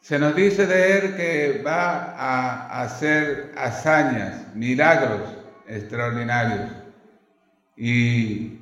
Se 0.02 0.20
nos 0.20 0.36
dice 0.36 0.68
de 0.68 0.98
él 0.98 1.16
que 1.16 1.64
va 1.66 2.14
a 2.16 2.84
hacer 2.84 3.54
hazañas, 3.58 4.54
milagros 4.54 5.22
extraordinarios. 5.68 6.85
Y 7.78 8.60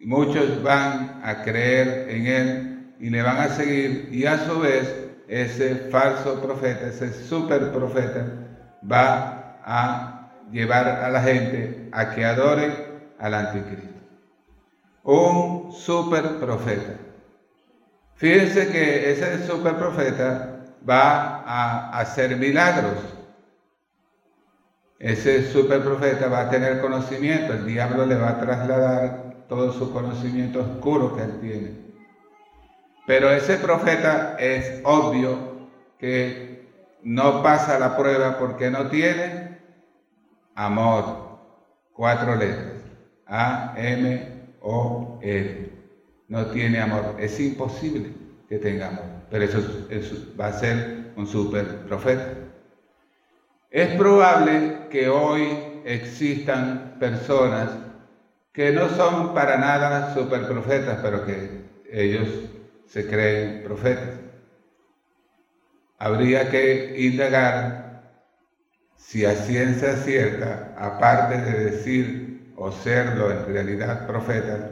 muchos 0.00 0.62
van 0.62 1.20
a 1.22 1.42
creer 1.42 2.08
en 2.10 2.26
él 2.26 2.94
y 3.00 3.10
le 3.10 3.22
van 3.22 3.38
a 3.38 3.48
seguir. 3.48 4.08
Y 4.10 4.26
a 4.26 4.38
su 4.46 4.60
vez, 4.60 4.94
ese 5.28 5.74
falso 5.90 6.40
profeta, 6.40 6.88
ese 6.88 7.12
super 7.12 7.72
profeta, 7.72 8.26
va 8.90 9.58
a 9.64 10.30
llevar 10.50 10.88
a 10.88 11.10
la 11.10 11.20
gente 11.22 11.88
a 11.92 12.10
que 12.10 12.24
adore 12.24 12.72
al 13.18 13.34
anticristo. 13.34 14.00
Un 15.02 15.72
super 15.72 16.38
profeta. 16.38 16.94
Fíjense 18.16 18.68
que 18.68 19.12
ese 19.12 19.46
super 19.46 19.76
profeta 19.76 20.64
va 20.88 21.42
a 21.44 21.98
hacer 21.98 22.36
milagros. 22.36 23.15
Ese 24.98 25.42
super 25.52 25.82
profeta 25.82 26.28
va 26.28 26.40
a 26.42 26.50
tener 26.50 26.80
conocimiento, 26.80 27.52
el 27.52 27.66
diablo 27.66 28.06
le 28.06 28.16
va 28.16 28.30
a 28.30 28.40
trasladar 28.40 29.46
todo 29.48 29.72
su 29.72 29.92
conocimiento 29.92 30.60
oscuro 30.60 31.14
que 31.14 31.22
él 31.22 31.40
tiene. 31.40 31.72
Pero 33.06 33.30
ese 33.30 33.58
profeta 33.58 34.36
es 34.38 34.80
obvio 34.84 35.58
que 35.98 36.58
no 37.04 37.42
pasa 37.42 37.78
la 37.78 37.96
prueba 37.96 38.36
porque 38.38 38.70
no 38.70 38.88
tiene 38.88 39.60
amor. 40.54 41.04
Cuatro 41.92 42.34
letras. 42.34 42.72
A, 43.26 43.72
M, 43.76 44.28
O, 44.60 45.18
L. 45.20 45.70
No 46.28 46.46
tiene 46.46 46.80
amor. 46.80 47.14
Es 47.18 47.38
imposible 47.38 48.12
que 48.48 48.58
tenga 48.58 48.88
amor 48.88 49.16
pero 49.30 49.44
eso, 49.44 49.60
va 50.38 50.46
a 50.46 50.52
ser 50.52 51.12
un 51.16 51.26
super 51.26 51.66
profeta. 51.86 52.45
Es 53.76 53.94
probable 53.98 54.88
que 54.90 55.06
hoy 55.10 55.82
existan 55.84 56.96
personas 56.98 57.76
que 58.54 58.72
no 58.72 58.88
son 58.88 59.34
para 59.34 59.58
nada 59.58 60.14
super 60.14 60.48
profetas, 60.48 60.98
pero 61.02 61.26
que 61.26 61.50
ellos 61.90 62.26
se 62.86 63.06
creen 63.06 63.60
profetas. 63.62 64.14
Habría 65.98 66.48
que 66.48 66.94
indagar 66.96 68.06
si 68.96 69.26
a 69.26 69.36
ciencia 69.36 69.94
cierta, 69.98 70.72
aparte 70.74 71.36
de 71.36 71.64
decir 71.66 72.54
o 72.56 72.72
serlo 72.72 73.30
en 73.30 73.44
realidad 73.44 74.06
profetas, 74.06 74.70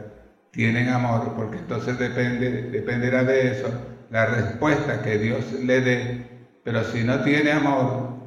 tienen 0.49 0.89
amor, 0.89 1.35
porque 1.35 1.59
entonces 1.59 1.99
depende, 1.99 2.71
dependerá 2.71 3.23
de 3.23 3.51
eso 3.51 3.71
la 4.09 4.25
respuesta 4.25 5.03
que 5.03 5.19
Dios 5.19 5.51
le 5.51 5.81
dé, 5.81 6.27
pero 6.63 6.83
si 6.83 7.03
no 7.03 7.21
tiene 7.21 7.51
amor, 7.51 8.24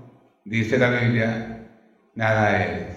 dice 0.48 0.78
la 0.78 0.90
Biblia, 0.90 1.68
nada 2.14 2.64
eres. 2.64 2.96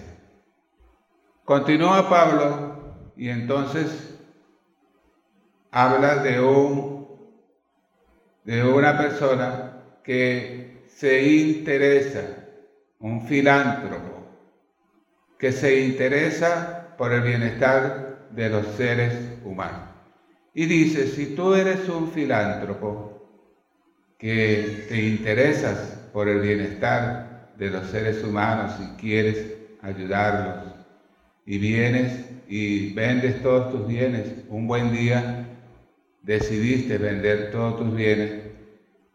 Continúa 1.44 2.10
Pablo 2.10 3.12
y 3.18 3.30
entonces 3.30 4.18
habla 5.72 6.16
de 6.24 6.40
un 6.40 7.02
de 8.44 8.64
una 8.64 8.98
persona 8.98 9.84
que 10.04 10.84
se 10.88 11.22
interesa, 11.22 12.48
un 13.00 13.28
filántropo, 13.28 14.26
que 15.38 15.52
se 15.52 15.80
interesa 15.80 16.96
por 16.98 17.14
el 17.14 17.22
bienestar 17.22 18.28
de 18.32 18.50
los 18.50 18.66
seres 18.76 19.38
humanos. 19.44 19.90
Y 20.54 20.66
dice, 20.66 21.06
si 21.06 21.36
tú 21.36 21.54
eres 21.54 21.88
un 21.88 22.08
filántropo 22.08 23.12
que 24.18 24.86
te 24.90 25.02
interesas 25.02 26.10
por 26.12 26.28
el 26.28 26.40
bienestar 26.40 27.31
de 27.62 27.70
los 27.70 27.92
seres 27.92 28.24
humanos 28.24 28.74
y 28.82 29.00
quieres 29.00 29.54
ayudarlos, 29.84 30.74
y 31.46 31.60
vienes 31.60 32.26
y 32.48 32.92
vendes 32.96 33.40
todos 33.44 33.72
tus 33.72 33.88
bienes, 33.88 34.34
un 34.50 34.66
buen 34.66 34.92
día 34.92 35.46
decidiste 36.24 36.98
vender 36.98 37.52
todos 37.52 37.78
tus 37.78 37.96
bienes 37.96 38.46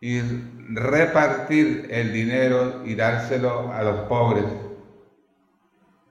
y 0.00 0.20
repartir 0.68 1.88
el 1.90 2.12
dinero 2.12 2.82
y 2.86 2.94
dárselo 2.94 3.72
a 3.72 3.82
los 3.82 4.00
pobres. 4.02 4.44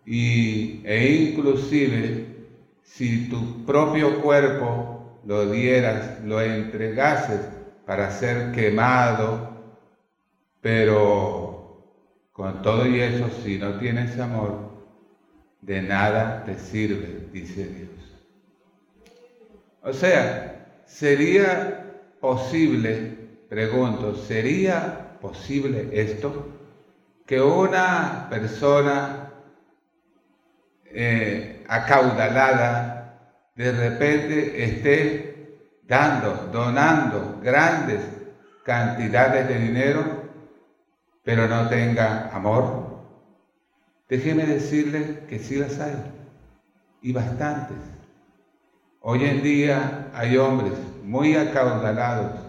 Y, 0.05 0.81
e 0.83 1.31
inclusive 1.31 2.35
si 2.83 3.29
tu 3.29 3.65
propio 3.65 4.21
cuerpo 4.21 5.21
lo 5.25 5.49
dieras, 5.51 6.21
lo 6.25 6.41
entregases 6.41 7.39
para 7.85 8.11
ser 8.11 8.51
quemado, 8.51 9.55
pero 10.59 11.44
con 12.35 12.61
todo 12.61 12.85
y 12.85 12.99
eso, 12.99 13.29
si 13.43 13.57
no 13.57 13.79
tienes 13.79 14.19
amor, 14.19 14.71
de 15.61 15.81
nada 15.81 16.43
te 16.43 16.59
sirve, 16.59 17.29
dice 17.31 17.65
Dios. 17.65 17.89
O 19.81 19.93
sea, 19.93 20.83
sería 20.85 21.93
posible, 22.19 23.17
pregunto, 23.47 24.15
¿sería 24.15 25.17
posible 25.21 25.87
esto? 25.93 26.45
Que 27.25 27.41
una 27.41 28.27
persona 28.29 29.31
eh, 30.87 31.63
acaudalada 31.69 33.31
de 33.55 33.71
repente 33.71 34.61
esté 34.61 35.61
dando, 35.87 36.49
donando 36.51 37.39
grandes 37.41 38.01
cantidades 38.65 39.47
de 39.47 39.57
dinero, 39.57 40.24
pero 41.25 41.47
no 41.47 41.67
tenga 41.67 42.29
amor. 42.33 43.01
Déjeme 44.07 44.45
decirle 44.45 45.25
que 45.27 45.39
sí 45.39 45.55
las 45.55 45.79
hay, 45.79 45.95
y 47.01 47.11
bastantes. 47.11 47.77
Hoy 49.01 49.25
en 49.25 49.43
día 49.43 50.11
hay 50.13 50.37
hombres 50.37 50.73
muy 51.03 51.35
acaudalados 51.35 52.39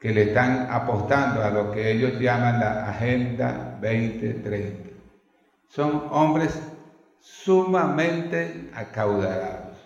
que 0.00 0.12
le 0.12 0.24
están 0.24 0.66
apostando 0.70 1.42
a 1.42 1.50
lo 1.50 1.70
que 1.70 1.92
ellos 1.92 2.20
llaman 2.20 2.58
la 2.58 2.90
Agenda 2.90 3.78
2030. 3.80 4.90
Son 5.68 6.08
hombres 6.10 6.60
sumamente 7.20 8.70
acaudalados 8.74 9.76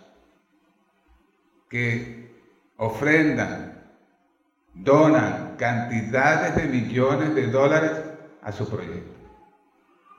que 1.69 2.33
ofrendan, 2.79 3.83
donan 4.75 5.48
cantidades 5.59 6.57
de 6.57 6.65
millones 6.65 7.35
de 7.35 7.49
dólares 7.49 7.93
a 8.43 8.53
su 8.53 8.69
proyecto. 8.69 9.13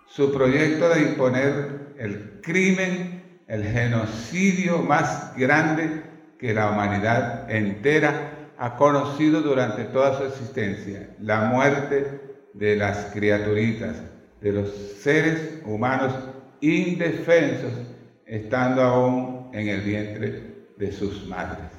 Su 0.08 0.32
proyecto 0.32 0.90
de 0.90 1.02
imponer 1.02 1.94
el 1.98 2.42
crimen, 2.42 3.42
el 3.48 3.64
genocidio 3.64 4.80
más 4.80 5.36
grande 5.36 6.04
que 6.38 6.54
la 6.54 6.70
humanidad 6.70 7.50
entera 7.50 8.52
ha 8.58 8.76
conocido 8.76 9.42
durante 9.42 9.86
toda 9.86 10.18
su 10.18 10.26
existencia, 10.26 11.10
la 11.20 11.46
muerte 11.46 12.20
de 12.54 12.76
las 12.76 13.06
criaturitas, 13.14 13.96
de 14.42 14.52
los 14.52 14.70
seres 15.02 15.62
humanos 15.66 16.14
indefensos, 16.62 17.72
estando 18.26 18.82
aún 18.82 19.50
en 19.54 19.70
el 19.70 19.82
vientre 19.82 20.68
de 20.78 20.92
sus 20.92 21.28
madres. 21.28 21.70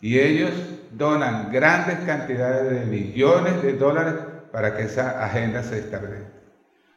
Y 0.00 0.18
ellos 0.18 0.52
donan 0.92 1.50
grandes 1.52 1.98
cantidades 2.00 2.70
de 2.70 2.86
millones 2.86 3.62
de 3.62 3.74
dólares 3.74 4.14
para 4.50 4.76
que 4.76 4.84
esa 4.84 5.24
agenda 5.24 5.62
se 5.62 5.78
establezca. 5.78 6.28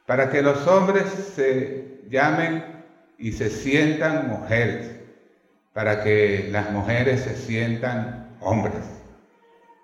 Para 0.06 0.30
que 0.30 0.42
los 0.42 0.68
hombres 0.68 1.06
se 1.36 2.02
llamen 2.10 2.64
y 3.18 3.32
se 3.32 3.50
sientan 3.50 4.28
mujeres. 4.28 4.92
Para 5.74 6.04
que 6.04 6.50
las 6.52 6.72
mujeres 6.72 7.22
se 7.22 7.36
sientan 7.36 8.36
hombres. 8.42 8.76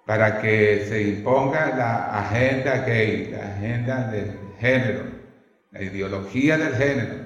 Para 0.06 0.42
que 0.42 0.86
se 0.88 1.02
imponga 1.02 1.76
la 1.76 2.20
agenda 2.20 2.84
gay, 2.86 3.32
la 3.32 3.48
agenda 3.48 4.08
del 4.12 4.38
género, 4.60 5.04
la 5.72 5.82
ideología 5.82 6.58
del 6.58 6.76
género. 6.76 7.26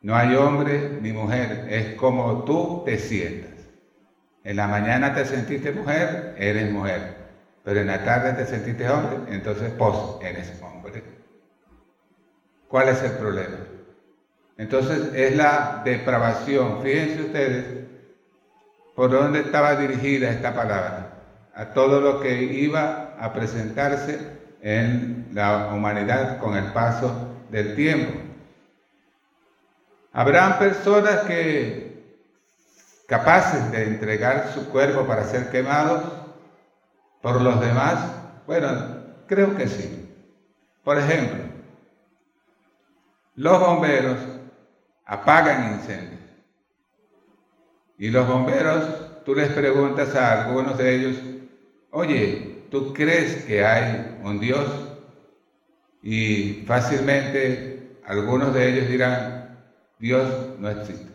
No 0.00 0.16
hay 0.16 0.34
hombre 0.34 0.98
ni 1.00 1.12
mujer, 1.12 1.66
es 1.68 1.94
como 1.96 2.44
tú 2.44 2.82
te 2.84 2.98
sientas. 2.98 3.51
En 4.44 4.56
la 4.56 4.66
mañana 4.66 5.14
te 5.14 5.24
sentiste 5.24 5.72
mujer, 5.72 6.34
eres 6.38 6.70
mujer. 6.70 7.16
Pero 7.64 7.80
en 7.80 7.86
la 7.86 8.04
tarde 8.04 8.32
te 8.32 8.44
sentiste 8.44 8.88
hombre, 8.88 9.34
entonces 9.34 9.70
pos, 9.72 10.18
eres 10.22 10.52
hombre. 10.62 11.04
¿Cuál 12.68 12.88
es 12.88 13.02
el 13.02 13.12
problema? 13.12 13.58
Entonces 14.58 15.14
es 15.14 15.36
la 15.36 15.82
depravación. 15.84 16.82
Fíjense 16.82 17.22
ustedes 17.22 17.64
por 18.94 19.10
dónde 19.10 19.40
estaba 19.40 19.76
dirigida 19.76 20.30
esta 20.30 20.54
palabra. 20.54 21.08
A 21.54 21.66
todo 21.66 22.00
lo 22.00 22.20
que 22.20 22.42
iba 22.42 23.14
a 23.18 23.32
presentarse 23.32 24.18
en 24.62 25.28
la 25.32 25.68
humanidad 25.74 26.38
con 26.38 26.56
el 26.56 26.64
paso 26.72 27.36
del 27.50 27.74
tiempo. 27.74 28.18
Habrán 30.12 30.58
personas 30.58 31.20
que 31.20 31.91
capaces 33.12 33.70
de 33.70 33.84
entregar 33.84 34.52
su 34.54 34.70
cuerpo 34.70 35.06
para 35.06 35.24
ser 35.24 35.50
quemados 35.50 36.02
por 37.20 37.42
los 37.42 37.60
demás? 37.60 38.10
Bueno, 38.46 38.70
creo 39.26 39.54
que 39.54 39.68
sí. 39.68 40.08
Por 40.82 40.96
ejemplo, 40.96 41.44
los 43.34 43.60
bomberos 43.60 44.16
apagan 45.04 45.74
incendios. 45.74 46.22
Y 47.98 48.08
los 48.08 48.26
bomberos, 48.26 49.22
tú 49.26 49.34
les 49.34 49.50
preguntas 49.50 50.14
a 50.14 50.44
algunos 50.44 50.78
de 50.78 50.94
ellos, 50.94 51.16
oye, 51.90 52.62
¿tú 52.70 52.94
crees 52.94 53.44
que 53.44 53.62
hay 53.62 54.20
un 54.22 54.40
Dios? 54.40 54.66
Y 56.02 56.64
fácilmente 56.66 57.98
algunos 58.06 58.54
de 58.54 58.70
ellos 58.70 58.88
dirán, 58.88 59.54
Dios 59.98 60.58
no 60.58 60.70
existe. 60.70 61.11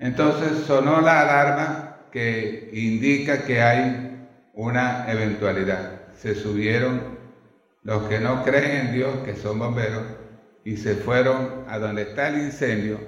Entonces 0.00 0.64
sonó 0.66 1.02
la 1.02 1.20
alarma 1.20 1.96
que 2.10 2.70
indica 2.72 3.44
que 3.44 3.60
hay 3.60 4.26
una 4.54 5.10
eventualidad. 5.12 6.10
Se 6.16 6.34
subieron 6.34 7.18
los 7.82 8.04
que 8.04 8.18
no 8.18 8.42
creen 8.42 8.86
en 8.86 8.92
Dios, 8.94 9.14
que 9.24 9.36
son 9.36 9.58
bomberos, 9.58 10.02
y 10.64 10.78
se 10.78 10.94
fueron 10.94 11.64
a 11.68 11.78
donde 11.78 12.02
está 12.02 12.28
el 12.28 12.40
incendio, 12.40 12.98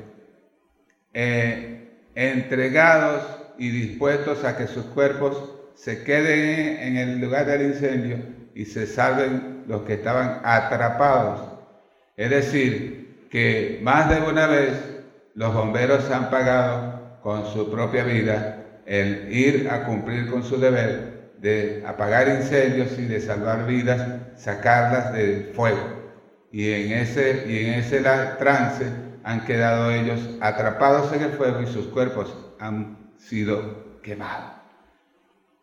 eh, 1.14 1.90
entregados 2.14 3.22
y 3.58 3.70
dispuestos 3.70 4.44
a 4.44 4.56
que 4.56 4.66
sus 4.66 4.84
cuerpos 4.86 5.50
se 5.74 6.04
queden 6.04 6.78
en 6.78 6.96
el 6.96 7.20
lugar 7.20 7.46
del 7.46 7.62
incendio 7.62 8.18
y 8.54 8.66
se 8.66 8.86
salven 8.86 9.64
los 9.66 9.82
que 9.82 9.94
estaban 9.94 10.40
atrapados. 10.44 11.40
Es 12.16 12.30
decir, 12.30 13.28
que 13.30 13.80
más 13.82 14.10
de 14.10 14.20
una 14.28 14.46
vez 14.46 14.91
los 15.34 15.54
bomberos 15.54 16.10
han 16.10 16.30
pagado 16.30 17.18
con 17.22 17.46
su 17.46 17.70
propia 17.70 18.04
vida 18.04 18.58
el 18.86 19.32
ir 19.32 19.68
a 19.70 19.84
cumplir 19.84 20.30
con 20.30 20.42
su 20.42 20.58
deber 20.58 21.32
de 21.38 21.82
apagar 21.86 22.28
incendios 22.28 22.98
y 22.98 23.06
de 23.06 23.20
salvar 23.20 23.66
vidas, 23.66 24.06
sacarlas 24.36 25.12
del 25.12 25.52
fuego. 25.54 26.02
Y 26.50 26.70
en 26.70 26.92
ese, 26.92 27.44
y 27.48 27.64
en 27.64 27.74
ese 27.74 28.00
trance 28.38 28.86
han 29.24 29.44
quedado 29.44 29.90
ellos 29.90 30.20
atrapados 30.40 31.12
en 31.12 31.22
el 31.22 31.30
fuego 31.30 31.62
y 31.62 31.66
sus 31.66 31.86
cuerpos 31.86 32.36
han 32.58 33.12
sido 33.16 34.00
quemados. 34.02 34.52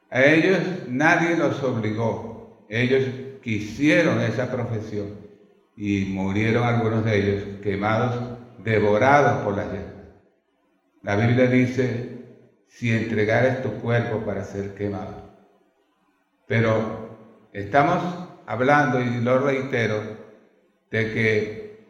A 0.10 0.24
ellos 0.24 0.60
nadie 0.88 1.38
los 1.38 1.62
obligó, 1.62 2.66
ellos 2.70 3.06
quisieron 3.44 4.22
esa 4.22 4.50
profesión 4.52 5.18
y 5.78 6.06
murieron 6.06 6.64
algunos 6.64 7.06
de 7.06 7.18
ellos 7.18 7.44
quemados 7.62 8.39
devorados 8.64 9.44
por 9.44 9.56
las 9.56 9.68
llamas. 9.68 10.00
La 11.02 11.16
Biblia 11.16 11.48
dice, 11.48 12.26
si 12.68 12.92
entregares 12.92 13.62
tu 13.62 13.72
cuerpo 13.82 14.26
para 14.26 14.44
ser 14.44 14.76
quemado. 14.76 15.30
Pero 16.48 17.18
estamos 17.54 18.04
hablando, 18.46 19.02
y 19.02 19.22
lo 19.22 19.40
reitero, 19.40 20.18
de 20.92 21.14
que 21.14 21.86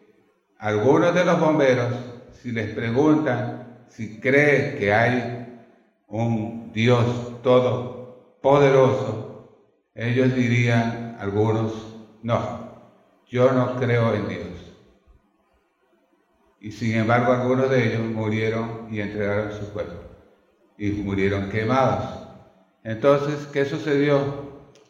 algunos 0.58 1.16
de 1.16 1.26
los 1.26 1.40
bomberos, 1.40 1.94
si 2.32 2.52
les 2.52 2.74
preguntan 2.74 3.80
si 3.88 4.20
creen 4.20 4.78
que 4.78 4.94
hay 4.94 5.64
un 6.08 6.72
Dios 6.74 7.42
todopoderoso, 7.42 9.50
ellos 9.96 10.36
dirían, 10.36 11.18
algunos, 11.20 11.96
no, 12.24 12.70
yo 13.28 13.52
no 13.52 13.76
creo 13.78 14.14
en 14.14 14.28
Dios. 14.28 14.69
Y 16.60 16.72
sin 16.72 16.96
embargo 16.96 17.34
algunos 17.34 17.70
de 17.70 17.88
ellos 17.88 18.02
murieron 18.02 18.88
y 18.92 19.00
entregaron 19.00 19.52
su 19.54 19.72
cuerpo. 19.72 20.02
Y 20.78 20.92
murieron 20.92 21.50
quemados. 21.50 22.28
Entonces, 22.84 23.48
¿qué 23.48 23.66
sucedió? 23.66 24.50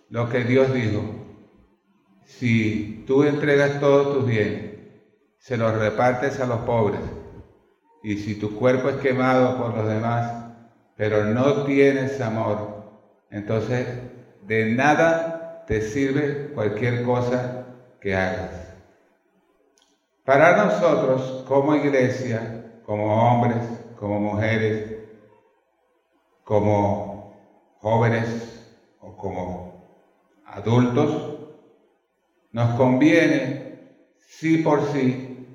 Lo 0.09 0.29
que 0.29 0.43
Dios 0.43 0.73
dijo. 0.73 1.03
Si 2.25 3.03
tú 3.07 3.23
entregas 3.23 3.79
todos 3.79 4.13
tus 4.13 4.27
bienes, 4.27 4.69
se 5.39 5.57
los 5.57 5.75
repartes 5.75 6.39
a 6.39 6.45
los 6.45 6.59
pobres, 6.59 7.01
y 8.03 8.17
si 8.17 8.35
tu 8.35 8.55
cuerpo 8.55 8.89
es 8.89 8.97
quemado 8.97 9.57
por 9.57 9.75
los 9.75 9.87
demás, 9.87 10.45
pero 10.95 11.25
no 11.25 11.63
tienes 11.63 12.19
amor, 12.21 12.83
entonces 13.31 13.87
de 14.47 14.73
nada 14.73 15.65
te 15.67 15.81
sirve 15.81 16.51
cualquier 16.53 17.03
cosa 17.03 17.65
que 18.01 18.15
hagas. 18.15 18.68
Para 20.29 20.55
nosotros 20.55 21.43
como 21.47 21.73
iglesia, 21.73 22.63
como 22.85 23.07
hombres, 23.07 23.63
como 23.97 24.19
mujeres, 24.19 24.99
como 26.43 27.33
jóvenes 27.79 28.63
o 28.99 29.17
como 29.17 29.73
adultos, 30.45 31.35
nos 32.51 32.75
conviene 32.75 33.79
sí 34.19 34.59
por 34.59 34.85
sí 34.91 35.47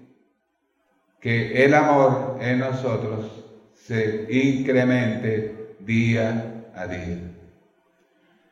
que 1.21 1.65
el 1.65 1.73
amor 1.73 2.39
en 2.41 2.59
nosotros 2.59 3.45
se 3.75 4.27
incremente 4.29 5.77
día 5.79 6.65
a 6.75 6.89
día. 6.89 7.31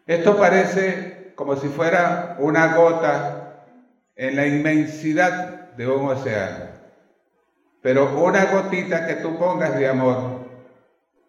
Esto 0.07 0.39
parece 0.39 1.33
como 1.35 1.57
si 1.57 1.67
fuera 1.67 2.37
una 2.39 2.77
gota 2.77 3.57
en 4.15 4.37
la 4.37 4.47
inmensidad 4.47 5.62
de 5.77 5.87
un. 5.87 6.15
Pero 7.83 8.19
una 8.21 8.47
gotita 8.47 9.07
que 9.07 9.15
tú 9.17 9.39
pongas 9.39 9.77
de 9.79 9.89
amor 9.89 10.47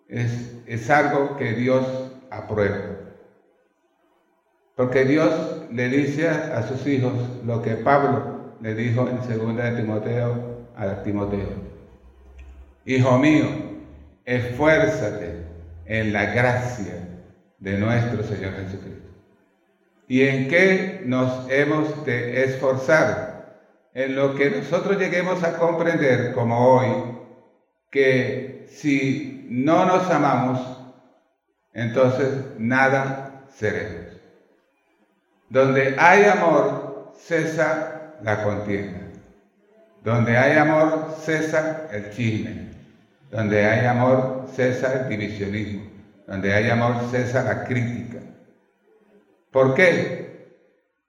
es, 0.08 0.56
es 0.68 0.90
algo 0.90 1.36
que 1.38 1.54
Dios 1.54 1.86
aprueba. 2.30 2.94
Porque 4.76 5.06
Dios 5.06 5.34
le 5.72 5.90
dice 5.90 6.30
a 6.30 6.64
sus 6.64 6.86
hijos 6.88 7.14
lo 7.46 7.62
que 7.62 7.76
Pablo 7.76 8.54
le 8.62 8.76
dijo 8.76 9.08
en 9.08 9.18
2 9.18 9.58
de 9.58 9.72
Timoteo 9.72 10.54
a 10.76 11.04
Timoteo. 11.04 11.50
Hijo 12.86 13.18
mío, 13.18 13.46
esfuérzate 14.26 15.46
en 15.86 16.14
la 16.14 16.34
gracia 16.34 17.08
de 17.60 17.78
nuestro 17.78 18.24
Señor 18.24 18.54
Jesucristo. 18.54 19.10
¿Y 20.08 20.22
en 20.24 20.48
qué 20.48 21.02
nos 21.06 21.50
hemos 21.50 22.06
de 22.06 22.44
esforzar? 22.44 23.33
En 23.94 24.16
lo 24.16 24.36
que 24.36 24.50
nosotros 24.50 24.98
lleguemos 24.98 25.44
a 25.44 25.58
comprender 25.58 26.34
como 26.34 26.76
hoy, 26.76 26.88
que 27.92 28.68
si 28.70 29.46
no 29.50 29.86
nos 29.86 30.10
amamos, 30.10 30.60
entonces 31.74 32.30
nada 32.58 33.46
seremos. 33.56 34.14
Donde 35.50 35.96
hay 36.00 36.24
amor, 36.26 37.14
cesa 37.16 38.16
la 38.24 38.44
contienda. 38.44 39.00
Donde 40.04 40.36
hay 40.36 40.58
amor, 40.58 41.16
cesa 41.22 41.88
el 41.92 42.10
chisme. 42.12 42.72
Donde 43.30 43.66
hay 43.66 43.86
amor, 43.86 44.48
cesa 44.54 44.94
el 44.94 45.10
divisionismo. 45.10 45.84
Donde 46.28 46.54
hay 46.54 46.70
amor 46.70 46.96
cesa 47.12 47.44
la 47.44 47.64
crítica. 47.66 48.20
¿Por 49.52 49.76
qué? 49.76 50.23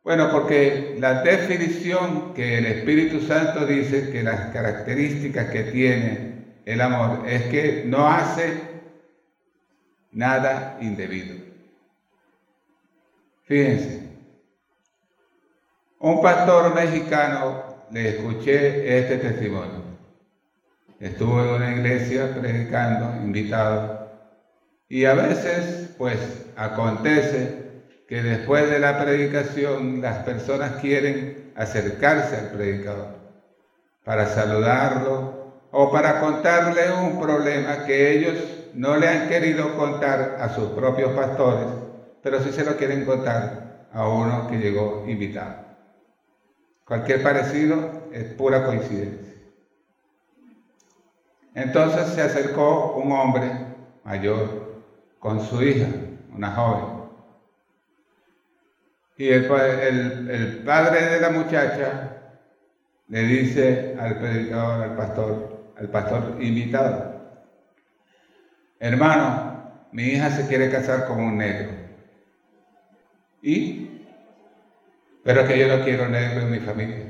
Bueno, 0.04 0.30
porque 0.30 0.90
la 0.98 1.14
definición 1.14 2.34
que 2.34 2.58
el 2.58 2.66
Espíritu 2.66 3.22
Santo 3.22 3.64
dice 3.64 4.10
que 4.10 4.22
las 4.22 4.52
características 4.52 5.48
que 5.48 5.62
tiene 5.62 6.34
el 6.66 6.82
amor 6.82 7.22
es 7.24 7.48
que 7.48 7.80
no 7.86 8.06
hace 8.06 8.68
nada 10.12 10.76
indebido. 10.78 11.38
Fíjense, 13.44 14.02
un 16.00 16.20
pastor 16.20 16.74
mexicano 16.74 17.56
le 17.88 18.10
escuché 18.10 18.98
este 18.98 19.16
testimonio. 19.16 19.86
Estuvo 21.00 21.40
en 21.40 21.48
una 21.48 21.72
iglesia 21.72 22.34
predicando, 22.34 23.16
invitado, 23.16 23.90
y 24.86 25.06
a 25.06 25.14
veces, 25.14 25.94
pues, 25.96 26.44
acontece 26.56 27.63
que 28.08 28.22
después 28.22 28.68
de 28.68 28.78
la 28.78 29.02
predicación 29.02 30.02
las 30.02 30.18
personas 30.18 30.80
quieren 30.80 31.52
acercarse 31.56 32.36
al 32.36 32.50
predicador 32.50 33.24
para 34.04 34.26
saludarlo 34.26 35.44
o 35.70 35.90
para 35.90 36.20
contarle 36.20 36.92
un 36.92 37.18
problema 37.18 37.84
que 37.84 38.12
ellos 38.12 38.68
no 38.74 38.96
le 38.96 39.08
han 39.08 39.28
querido 39.28 39.76
contar 39.76 40.36
a 40.38 40.48
sus 40.50 40.68
propios 40.70 41.12
pastores, 41.12 41.66
pero 42.22 42.40
sí 42.40 42.52
se 42.52 42.64
lo 42.64 42.76
quieren 42.76 43.04
contar 43.04 43.86
a 43.92 44.08
uno 44.08 44.46
que 44.48 44.58
llegó 44.58 45.04
invitado. 45.06 45.64
Cualquier 46.84 47.22
parecido 47.22 48.08
es 48.12 48.24
pura 48.34 48.64
coincidencia. 48.64 49.34
Entonces 51.54 52.08
se 52.08 52.20
acercó 52.20 52.94
un 52.96 53.12
hombre 53.12 53.50
mayor 54.04 54.82
con 55.18 55.40
su 55.40 55.62
hija, 55.62 55.86
una 56.34 56.50
joven. 56.50 56.93
Y 59.16 59.31
el, 59.31 60.62
padre 60.64 61.07
de 61.07 61.20
la 61.20 61.31
muchacha 61.31 62.11
le 63.09 63.22
dice 63.24 63.94
al 63.96 64.18
predicador, 64.18 64.83
al 64.83 64.96
pastor, 64.96 65.72
al 65.77 65.88
pastor 65.88 66.42
invitado, 66.42 67.14
hermano, 68.81 69.88
mi 69.92 70.03
hija 70.03 70.31
se 70.31 70.48
quiere 70.48 70.68
casar 70.68 71.07
con 71.07 71.20
un 71.20 71.38
negro. 71.38 71.77
¿Y? 73.40 73.88
Pero 75.22 75.46
que 75.46 75.59
yo 75.61 75.68
no 75.68 75.85
quiero 75.85 76.09
negro 76.09 76.40
en 76.42 76.50
mi 76.50 76.59
familia. 76.59 77.07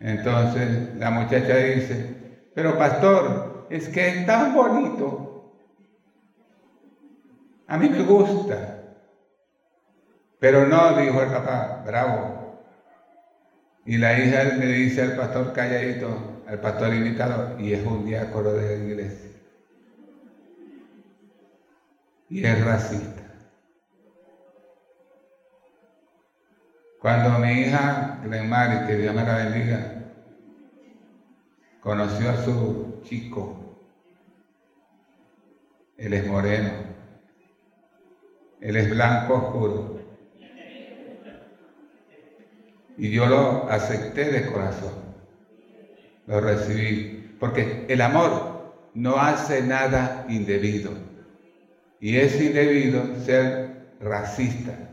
Entonces 0.00 0.98
la 0.98 1.10
muchacha 1.12 1.58
dice, 1.58 2.06
pero 2.56 2.76
pastor, 2.76 3.66
es 3.70 3.88
que 3.88 4.08
es 4.08 4.26
tan 4.26 4.52
bonito. 4.52 5.44
A 7.68 7.78
mí 7.78 7.88
me 7.88 8.02
gusta. 8.02 8.79
Pero 10.40 10.66
no, 10.66 10.96
dijo 10.96 11.20
el 11.22 11.30
papá, 11.30 11.82
bravo. 11.86 12.58
Y 13.84 13.98
la 13.98 14.18
hija 14.18 14.44
le 14.44 14.66
dice 14.66 15.02
al 15.02 15.16
pastor 15.16 15.52
calladito, 15.52 16.42
al 16.46 16.60
pastor 16.60 16.94
invitado, 16.94 17.60
y 17.60 17.74
es 17.74 17.84
un 17.84 18.06
diácono 18.06 18.52
de 18.52 18.78
la 18.78 18.84
iglesia. 18.84 19.30
Y 22.30 22.44
es 22.44 22.64
racista. 22.64 23.22
Cuando 27.00 27.38
mi 27.38 27.52
hija, 27.52 28.20
Glenmary, 28.22 28.86
que 28.86 28.96
Dios 28.96 29.14
me 29.14 29.24
la 29.24 29.34
bendiga, 29.34 29.94
conoció 31.80 32.30
a 32.30 32.36
su 32.36 33.00
chico, 33.02 33.56
él 35.96 36.12
es 36.14 36.26
moreno, 36.26 36.72
él 38.60 38.76
es 38.76 38.90
blanco 38.90 39.34
oscuro, 39.34 40.09
y 42.96 43.10
yo 43.10 43.26
lo 43.26 43.68
acepté 43.68 44.26
de 44.26 44.46
corazón, 44.50 44.92
lo 46.26 46.40
recibí, 46.40 47.34
porque 47.38 47.86
el 47.88 48.00
amor 48.00 48.72
no 48.94 49.18
hace 49.18 49.62
nada 49.62 50.26
indebido, 50.28 50.92
y 52.00 52.16
es 52.16 52.40
indebido 52.40 53.04
ser 53.24 53.70
racista. 54.00 54.90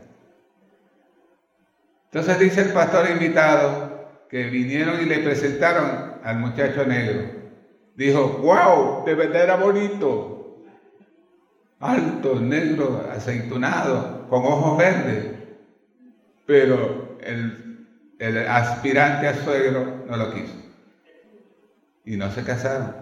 Entonces 2.06 2.38
dice 2.38 2.62
el 2.62 2.72
pastor 2.72 3.10
invitado 3.10 4.08
que 4.30 4.44
vinieron 4.44 5.00
y 5.00 5.04
le 5.04 5.18
presentaron 5.18 6.14
al 6.22 6.38
muchacho 6.38 6.84
negro. 6.86 7.38
Dijo, 7.96 8.28
wow, 8.42 9.04
de 9.04 9.14
verdad 9.14 9.42
era 9.42 9.56
bonito. 9.56 10.64
Alto, 11.80 12.40
negro, 12.40 13.04
aceitunado, 13.10 14.26
con 14.28 14.44
ojos 14.44 14.78
verdes. 14.78 15.32
Pero 16.46 17.18
el 17.20 17.67
el 18.18 18.48
aspirante 18.48 19.28
a 19.28 19.34
suegro 19.34 20.04
no 20.06 20.16
lo 20.16 20.32
quiso. 20.32 20.54
Y 22.04 22.16
no 22.16 22.30
se 22.30 22.42
casaron. 22.42 22.94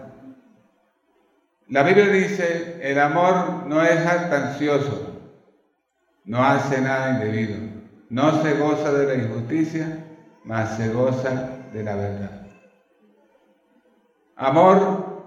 La 1.69 1.83
Biblia 1.83 2.07
dice, 2.07 2.79
el 2.81 2.99
amor 2.99 3.65
no 3.67 3.81
es 3.83 4.01
jactancioso, 4.01 5.21
no 6.23 6.43
hace 6.43 6.79
nada 6.79 7.11
indebido, 7.11 7.57
no 8.09 8.41
se 8.41 8.53
goza 8.53 8.93
de 8.93 9.05
la 9.05 9.23
injusticia, 9.23 10.05
mas 10.45 10.77
se 10.77 10.89
goza 10.89 11.49
de 11.73 11.83
la 11.83 11.95
verdad. 11.95 12.47
Amor 14.37 15.25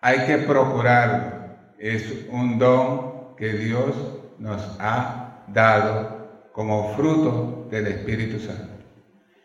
hay 0.00 0.26
que 0.26 0.38
procurarlo, 0.38 1.56
es 1.78 2.26
un 2.30 2.58
don 2.58 3.36
que 3.36 3.52
Dios 3.52 3.94
nos 4.38 4.76
ha 4.80 5.44
dado 5.48 6.21
como 6.52 6.94
fruto 6.94 7.66
del 7.70 7.86
Espíritu 7.86 8.38
Santo. 8.38 8.84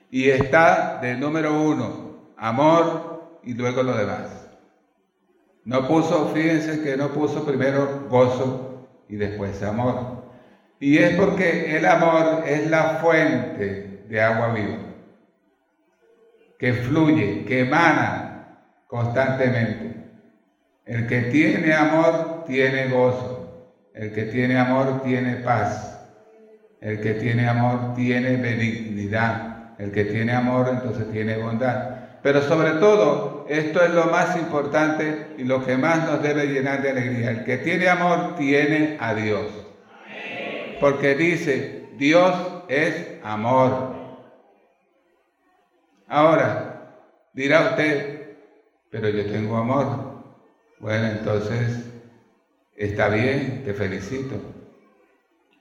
Y 0.10 0.30
está 0.30 1.00
de 1.02 1.16
número 1.16 1.62
uno, 1.62 2.32
amor 2.38 3.40
y 3.44 3.54
luego 3.54 3.84
lo 3.84 3.96
demás. 3.98 4.48
No 5.66 5.88
puso, 5.88 6.32
fíjense 6.34 6.82
que 6.82 6.96
no 6.96 7.10
puso 7.10 7.46
primero 7.46 8.08
gozo 8.10 8.88
y 9.10 9.16
después 9.16 9.62
amor. 9.64 10.24
Y 10.80 10.98
es 10.98 11.16
porque 11.16 11.76
el 11.76 11.86
amor 11.86 12.44
es 12.46 12.70
la 12.70 13.00
fuente 13.02 14.06
de 14.08 14.22
agua 14.22 14.54
viva, 14.54 14.78
que 16.60 16.74
fluye, 16.74 17.46
que 17.46 17.62
emana 17.62 18.60
constantemente. 18.88 19.96
El 20.86 21.08
que 21.08 21.24
tiene 21.24 21.74
amor 21.74 22.46
tiene 22.46 22.88
gozo, 22.88 23.74
el 23.94 24.14
que 24.14 24.24
tiene 24.24 24.58
amor 24.58 25.02
tiene 25.04 25.38
paz. 25.38 25.97
El 26.82 27.02
que 27.02 27.14
tiene 27.14 27.48
amor 27.48 27.96
tiene 27.96 28.38
benignidad. 28.38 29.76
El 29.80 29.92
que 29.92 30.06
tiene 30.06 30.34
amor 30.34 30.70
entonces 30.70 31.12
tiene 31.12 31.38
bondad. 31.38 31.98
Pero 32.22 32.42
sobre 32.42 32.72
todo, 32.74 33.46
esto 33.48 33.84
es 33.84 33.92
lo 33.92 34.06
más 34.06 34.36
importante 34.36 35.36
y 35.38 35.44
lo 35.44 35.66
que 35.66 35.78
más 35.78 36.06
nos 36.06 36.22
debe 36.22 36.48
llenar 36.48 36.82
de 36.82 36.90
alegría. 36.90 37.32
El 37.32 37.44
que 37.44 37.58
tiene 37.58 37.88
amor 37.88 38.36
tiene 38.36 38.98
a 39.00 39.14
Dios. 39.14 39.46
Porque 40.80 41.16
dice, 41.16 41.90
Dios 41.98 42.36
es 42.68 43.08
amor. 43.24 43.96
Ahora, 46.08 46.94
dirá 47.34 47.70
usted, 47.70 48.36
pero 48.90 49.10
yo 49.10 49.26
tengo 49.26 49.58
amor. 49.58 50.24
Bueno, 50.80 51.08
entonces, 51.08 51.90
está 52.76 53.10
bien, 53.10 53.64
te 53.64 53.74
felicito 53.74 54.57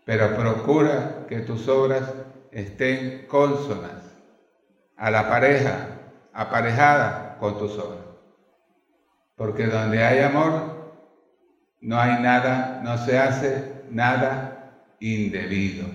pero 0.07 0.37
procura 0.37 1.27
que 1.29 1.41
tus 1.41 1.67
obras 1.67 2.05
estén 2.53 3.27
consonas 3.27 4.05
a 4.97 5.11
la 5.11 5.29
pareja, 5.29 5.89
aparejada 6.33 7.37
con 7.41 7.59
tus 7.59 7.77
obras. 7.77 8.05
Porque 9.35 9.67
donde 9.67 10.05
hay 10.05 10.21
amor, 10.21 10.95
no 11.81 12.01
hay 12.01 12.23
nada, 12.23 12.81
no 12.85 12.97
se 12.99 13.19
hace 13.19 13.83
nada 13.91 14.71
indebido. 15.01 15.89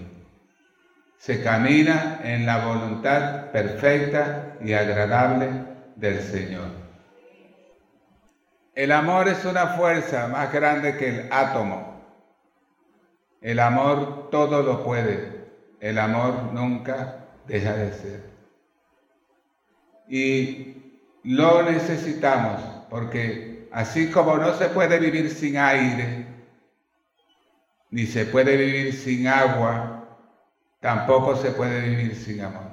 Se 1.17 1.41
camina 1.41 2.19
en 2.21 2.45
la 2.45 2.65
voluntad 2.65 3.49
perfecta 3.51 4.57
y 4.59 4.73
agradable 4.73 5.49
del 5.95 6.19
Señor. 6.19 6.67
El 8.75 8.91
amor 8.91 9.29
es 9.29 9.45
una 9.45 9.67
fuerza 9.67 10.27
más 10.27 10.51
grande 10.51 10.97
que 10.97 11.07
el 11.07 11.27
átomo 11.31 11.90
el 13.41 13.59
amor 13.59 14.29
todo 14.29 14.63
lo 14.63 14.83
puede. 14.83 15.41
El 15.79 15.97
amor 15.97 16.53
nunca 16.53 17.25
deja 17.47 17.73
de 17.73 17.93
ser. 17.93 18.23
Y 20.07 20.75
lo 21.23 21.63
necesitamos 21.63 22.61
porque 22.89 23.67
así 23.71 24.11
como 24.11 24.37
no 24.37 24.53
se 24.53 24.69
puede 24.69 24.99
vivir 24.99 25.29
sin 25.29 25.57
aire, 25.57 26.27
ni 27.89 28.05
se 28.05 28.25
puede 28.25 28.57
vivir 28.57 28.93
sin 28.93 29.27
agua, 29.27 30.17
tampoco 30.79 31.35
se 31.35 31.51
puede 31.51 31.81
vivir 31.89 32.15
sin 32.15 32.41
amor. 32.41 32.71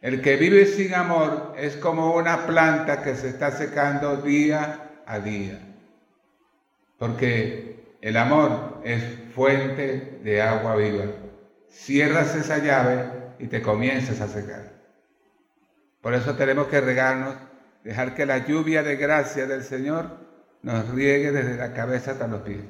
El 0.00 0.22
que 0.22 0.36
vive 0.36 0.64
sin 0.66 0.94
amor 0.94 1.54
es 1.58 1.76
como 1.76 2.14
una 2.14 2.46
planta 2.46 3.02
que 3.02 3.14
se 3.14 3.28
está 3.28 3.50
secando 3.50 4.16
día 4.16 5.02
a 5.04 5.18
día 5.18 5.60
porque 7.00 7.79
el 8.00 8.16
amor 8.16 8.80
es 8.84 9.02
fuente 9.34 10.20
de 10.22 10.42
agua 10.42 10.76
viva. 10.76 11.04
Cierras 11.68 12.34
esa 12.34 12.58
llave 12.58 13.34
y 13.38 13.46
te 13.46 13.62
comienzas 13.62 14.20
a 14.20 14.28
secar. 14.28 14.72
Por 16.00 16.14
eso 16.14 16.34
tenemos 16.34 16.68
que 16.68 16.80
regarnos, 16.80 17.36
dejar 17.84 18.14
que 18.14 18.26
la 18.26 18.46
lluvia 18.46 18.82
de 18.82 18.96
gracia 18.96 19.46
del 19.46 19.62
Señor 19.62 20.18
nos 20.62 20.88
riegue 20.88 21.30
desde 21.30 21.56
la 21.56 21.72
cabeza 21.72 22.12
hasta 22.12 22.26
los 22.26 22.42
pies. 22.42 22.64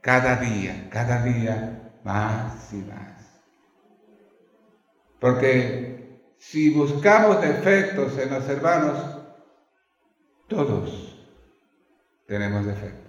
Cada 0.00 0.36
día, 0.36 0.88
cada 0.90 1.22
día, 1.22 1.92
más 2.04 2.72
y 2.72 2.76
más. 2.76 3.40
Porque 5.20 6.20
si 6.38 6.70
buscamos 6.70 7.40
defectos 7.40 8.18
en 8.18 8.30
los 8.30 8.48
hermanos, 8.48 8.98
todos 10.48 11.16
tenemos 12.26 12.66
defectos. 12.66 13.01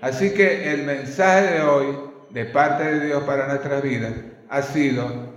Así 0.00 0.34
que 0.34 0.72
el 0.72 0.84
mensaje 0.84 1.54
de 1.54 1.62
hoy 1.62 1.86
de 2.30 2.44
parte 2.46 2.84
de 2.84 3.06
Dios 3.06 3.22
para 3.24 3.46
nuestras 3.46 3.82
vidas 3.82 4.12
ha 4.50 4.62
sido 4.62 5.34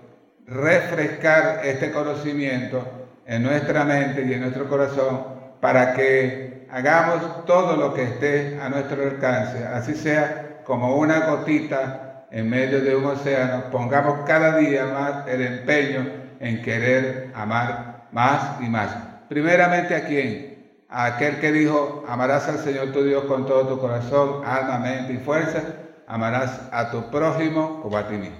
refrescar 0.47 1.61
este 1.63 1.91
conocimiento 1.91 2.85
en 3.25 3.43
nuestra 3.43 3.83
mente 3.83 4.23
y 4.23 4.33
en 4.33 4.41
nuestro 4.41 4.67
corazón 4.67 5.25
para 5.61 5.93
que 5.93 6.65
hagamos 6.71 7.45
todo 7.45 7.75
lo 7.75 7.93
que 7.93 8.03
esté 8.03 8.59
a 8.61 8.69
nuestro 8.69 9.03
alcance, 9.03 9.65
así 9.65 9.93
sea 9.93 10.61
como 10.63 10.97
una 10.97 11.19
gotita 11.21 12.25
en 12.31 12.49
medio 12.49 12.81
de 12.81 12.95
un 12.95 13.05
océano, 13.05 13.65
pongamos 13.71 14.25
cada 14.27 14.57
día 14.57 14.85
más 14.85 15.27
el 15.27 15.41
empeño 15.41 16.05
en 16.39 16.61
querer 16.61 17.31
amar 17.33 18.07
más 18.11 18.61
y 18.61 18.69
más. 18.69 18.89
Primeramente 19.29 19.95
a 19.95 20.05
quién? 20.05 20.46
A 20.89 21.05
aquel 21.05 21.39
que 21.39 21.51
dijo, 21.51 22.05
amarás 22.07 22.47
al 22.47 22.59
Señor 22.59 22.93
tu 22.93 23.03
Dios 23.03 23.25
con 23.25 23.45
todo 23.45 23.67
tu 23.67 23.79
corazón, 23.79 24.43
alma, 24.45 24.79
mente 24.79 25.13
y 25.13 25.17
fuerza, 25.17 25.61
amarás 26.07 26.61
a 26.71 26.91
tu 26.91 27.11
prójimo 27.11 27.81
como 27.81 27.97
a 27.97 28.07
ti 28.07 28.15
mismo. 28.15 28.37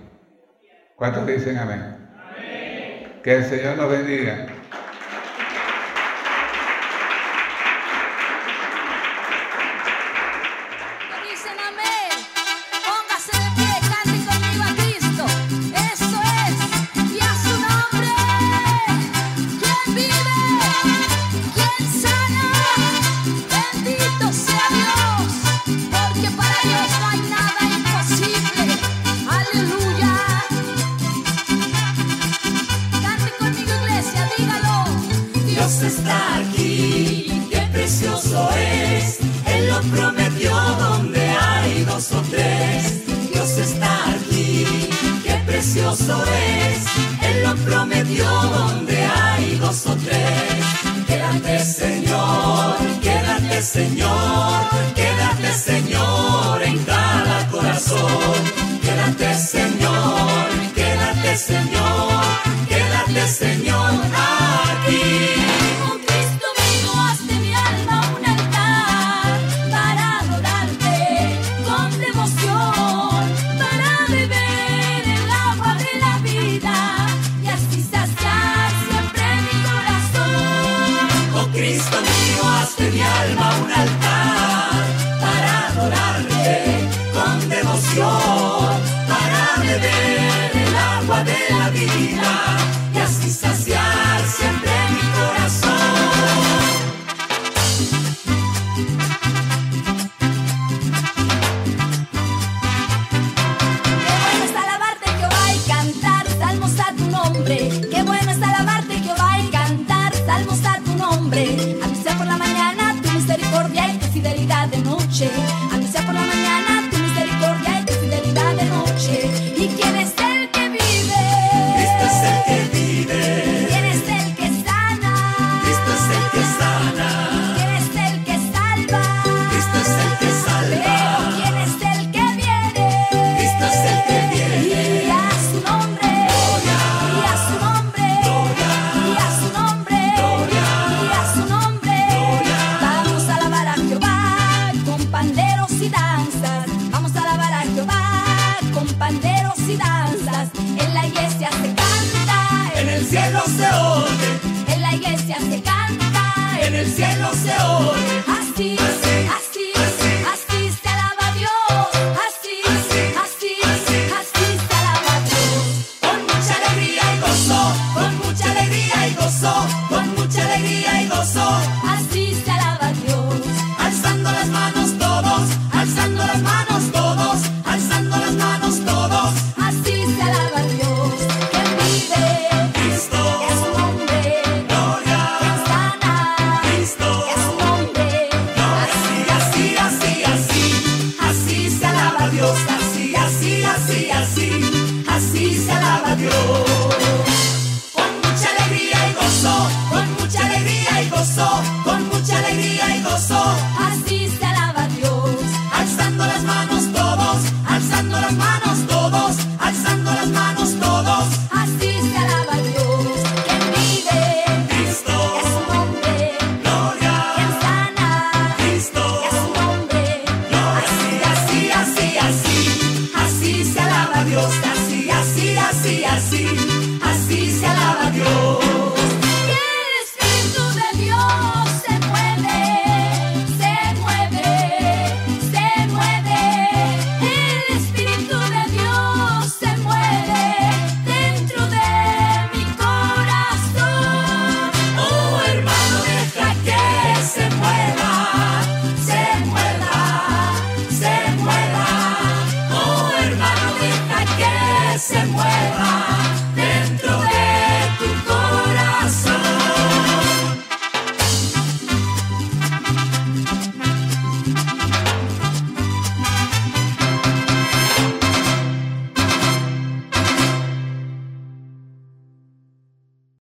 ¿Cuántos 0.95 1.27
dicen 1.27 1.57
amén? 1.57 2.09
amén. 2.15 3.21
Que 3.23 3.35
el 3.35 3.43
Señor 3.43 3.77
nos 3.77 3.91
bendiga. 3.91 4.47